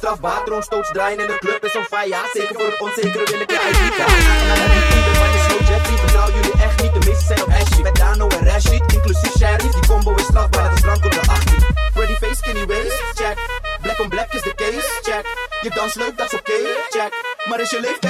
Strafbaar. 0.00 0.40
Troonstoots 0.44 0.90
draaien 0.92 1.20
in 1.24 1.26
de 1.26 1.38
club 1.38 1.60
is 1.68 1.76
on 1.76 1.86
fire. 1.92 2.08
Ja, 2.08 2.22
zeker 2.32 2.54
voor 2.58 2.70
het 2.72 2.80
onzekere 2.86 3.24
wil 3.30 3.40
ik 3.44 3.50
je 3.54 3.60
ID 3.70 3.82
kaart. 3.98 4.24
En 4.62 4.70
die 4.74 4.84
team 4.92 5.14
van 5.20 5.30
je 5.34 5.40
slow 5.46 5.62
Jeffrey, 5.68 5.96
vertrouw 6.04 6.30
jullie 6.36 6.56
echt 6.66 6.76
niet. 6.82 6.92
De 6.96 7.02
meeste 7.08 7.24
zijn 7.30 7.42
op 7.42 7.50
Ashley. 7.60 7.82
Met 7.82 7.96
Dano 7.96 8.26
en 8.28 8.44
Rashid, 8.50 8.82
inclusief 8.96 9.32
Sherry. 9.38 9.70
Die 9.76 9.86
combo 9.90 10.14
is 10.14 10.28
strafbaar, 10.30 10.64
het 10.68 10.74
is 10.78 10.80
drank 10.86 11.04
op 11.04 11.12
de 11.12 11.20
18. 11.20 11.66
Pretty 11.94 12.14
face, 12.20 12.38
skinny 12.42 12.66
waist, 12.66 13.02
check. 13.20 13.36
Black 13.82 13.98
on 14.00 14.08
black 14.08 14.32
is 14.32 14.42
de 14.42 14.54
case, 14.54 14.88
check. 15.02 15.24
Je 15.62 15.70
dans 15.70 15.94
leuk, 15.94 16.16
dat 16.18 16.32
is 16.32 16.38
oké, 16.38 16.58
check. 16.94 17.12
Maar 17.48 17.60
is 17.60 17.70
je 17.70 17.80
leeftijd 17.80 18.07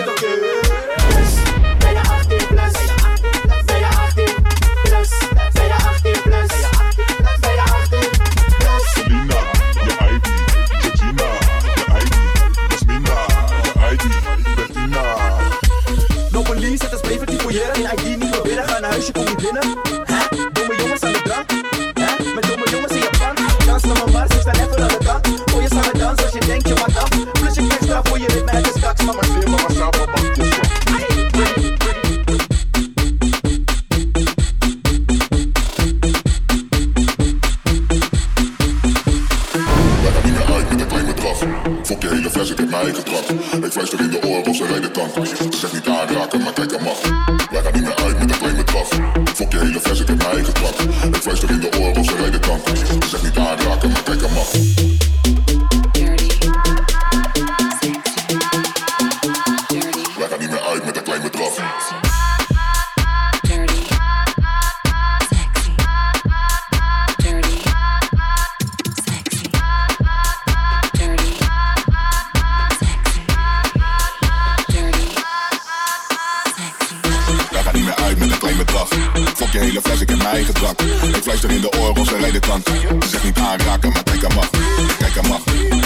Ik 81.17 81.23
fluister 81.23 81.51
in 81.51 81.61
de 81.61 81.73
oren 81.79 81.97
of 81.97 82.09
ze 82.09 82.17
rijden 82.17 82.41
tank. 82.41 82.67
Ze 83.01 83.09
zegt 83.09 83.25
niet 83.25 83.39
aanraken, 83.39 83.93
maar 83.93 84.03
kijk 84.03 84.25
aan 84.25 84.35
mag. 84.35 84.51
Kijk 84.99 85.19
aan 85.19 85.29
mag, 85.29 85.43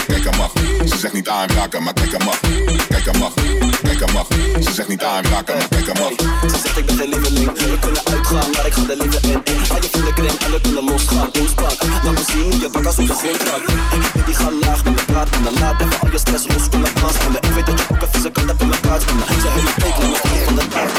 kijk 0.07 0.27
aan 0.27 0.37
mag. 0.37 0.51
Ze 0.85 0.97
zegt 0.97 1.13
niet 1.13 1.29
aanraken, 1.29 1.83
maar 1.83 1.93
kijk 1.93 2.15
aan 2.15 2.25
mag. 2.25 2.39
Kijk 2.89 3.07
aan 3.07 3.19
mag, 3.19 3.33
kijk 3.83 4.01
aan 4.01 4.13
mag. 4.13 4.27
Ze 4.61 4.73
zegt 4.73 4.87
niet 4.87 5.03
aanraken, 5.03 5.57
maar 5.57 5.67
kijk 5.67 5.89
aan 5.89 6.01
mag. 6.01 6.11
Ze 6.51 6.57
zegt 6.63 6.77
ik 6.77 6.85
ben 6.85 6.97
geen 6.97 7.09
lieveling 7.09 7.51
We 7.51 7.77
kunnen 7.79 8.01
uitgaan, 8.05 8.51
maar 8.51 8.65
ik 8.65 8.73
ga 8.73 8.81
er 8.89 8.97
liever 8.97 9.23
in 9.23 9.41
Ga 9.69 9.75
je 9.75 9.89
voelen 9.91 10.13
kring 10.13 10.37
en 10.45 10.51
we 10.51 10.61
kunnen 10.61 10.83
losgaan 10.83 11.29
Oespak, 11.39 11.77
laat 12.03 12.13
me 12.13 12.23
zien 12.31 12.59
je 12.59 12.69
bak 12.71 12.85
als 12.85 12.97
op 12.97 13.07
de 13.07 13.13
grond 13.13 13.41
raakt 13.47 13.65
Baby 14.13 14.33
ga 14.33 14.51
laag 14.61 14.83
met 14.83 14.95
me 14.95 15.03
praten 15.05 15.33
En 15.33 15.43
dan 15.43 15.53
laat 15.59 15.81
even 15.81 15.99
al 15.99 16.11
je 16.11 16.17
stress 16.17 16.47
los, 16.47 16.69
kom 16.69 16.81
naar 16.81 16.93
dans 17.01 17.17
En 17.17 17.33
ik 17.35 17.53
weet 17.55 17.65
dat 17.65 17.79
je 17.79 17.85
ook 17.91 18.01
een 18.01 18.07
vieze 18.11 18.31
kant 18.31 18.47
hebt 18.47 18.61
in 18.61 18.67
mijn 18.67 18.81
plaats 18.81 19.05
En 19.05 19.41
ze 19.41 19.47
hele 19.47 19.73
week 19.83 19.97
lang 19.97 20.11
nog 20.11 20.21
van 20.45 20.55
de 20.55 20.67
taart 20.67 20.91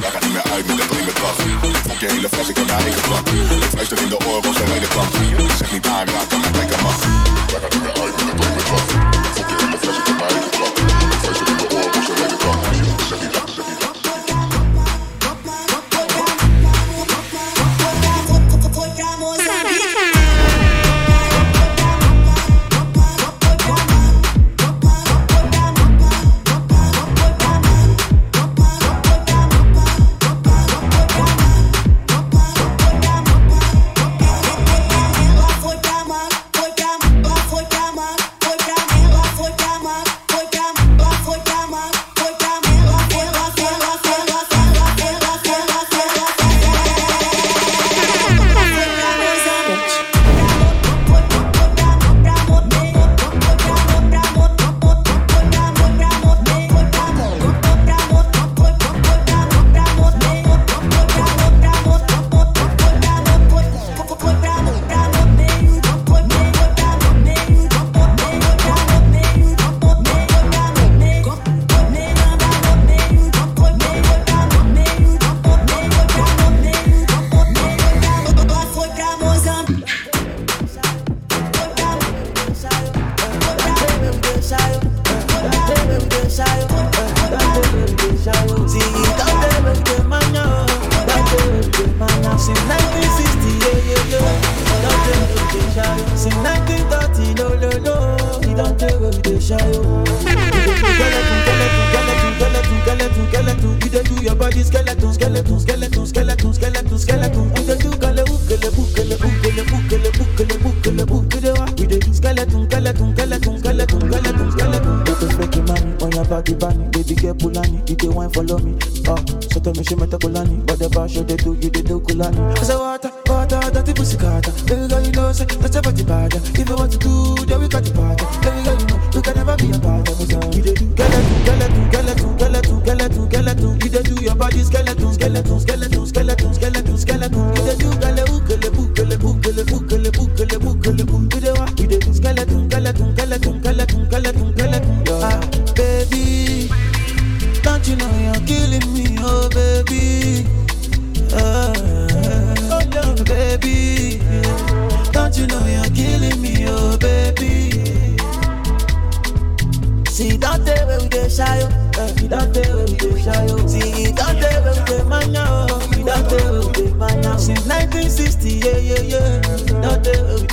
Wij 0.00 0.10
gaan 0.10 0.22
niet 0.24 0.32
meer 0.32 0.46
uit 0.52 0.66
met 0.66 0.80
een 0.80 0.88
klein 0.88 1.04
bedrag 1.04 1.75
op 1.96 2.02
je 2.02 2.14
hele 2.14 2.28
fles, 2.28 2.48
ik 2.48 2.56
heb 2.56 2.68
daar 2.68 2.84
één 2.84 2.92
geplakt. 2.92 3.30
Het 3.30 3.64
fluistert 3.64 4.00
in 4.00 4.08
de 4.08 4.18
oren, 4.26 4.54
ze 4.54 4.64
rijden 4.64 4.88
kwam. 4.88 5.06
Zeg 5.56 5.72
niet 5.72 5.86
aanraken, 5.86 6.40
maar 6.40 6.50
kijk 6.50 6.74
hem 6.74 6.86
af. 6.86 7.15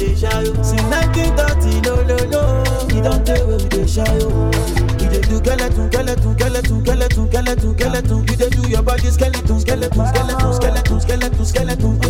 dey 0.03 0.15
shy 0.15 0.41
yo. 0.43 0.53
Since 0.63 0.83
1930, 0.83 1.81
no 1.87 1.95
no 2.09 2.17
no, 2.33 2.41
e 2.95 3.01
don 3.01 3.23
tey 3.23 3.41
wey 3.47 3.57
we 3.57 3.67
dey 3.69 3.87
shy 3.87 4.03
yo. 4.19 4.29
You 4.99 5.07
dey 5.09 5.21
do 5.21 5.37
skeleton, 5.37 5.91
skeleton, 5.91 6.33
skeleton, 6.37 6.79
skeleton, 6.83 7.27
skeleton, 7.29 7.75
skeleton. 7.77 8.19
You 8.27 8.35
dey 8.35 8.49
do 8.49 8.69
your 8.69 8.81
body 8.83 9.09
skeleton, 9.09 9.59
skeleton, 9.59 10.05
skeleton, 10.07 10.53
skeleton, 10.53 10.99
skeleton, 11.01 11.45
skeleton. 11.45 12.02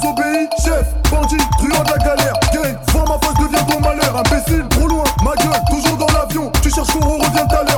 les 0.00 0.08
obéis, 0.08 0.48
chef, 0.62 0.86
bandit, 1.10 1.36
truand 1.58 1.82
de 1.82 1.90
la 1.90 1.98
galère, 1.98 2.34
gang, 2.52 2.76
vois 2.92 3.04
ma 3.04 3.18
face 3.18 3.34
devient 3.34 3.64
ton 3.66 3.80
malheur, 3.80 4.16
imbécile, 4.16 4.66
trop 4.68 4.88
loin, 4.88 5.04
ma 5.22 5.34
gueule, 5.34 5.60
toujours 5.70 5.96
dans 5.96 6.12
l'avion, 6.12 6.52
tu 6.62 6.70
cherches 6.70 6.88
qu'on 6.88 7.00
revient 7.00 7.46
à 7.50 7.62
l'heure. 7.64 7.77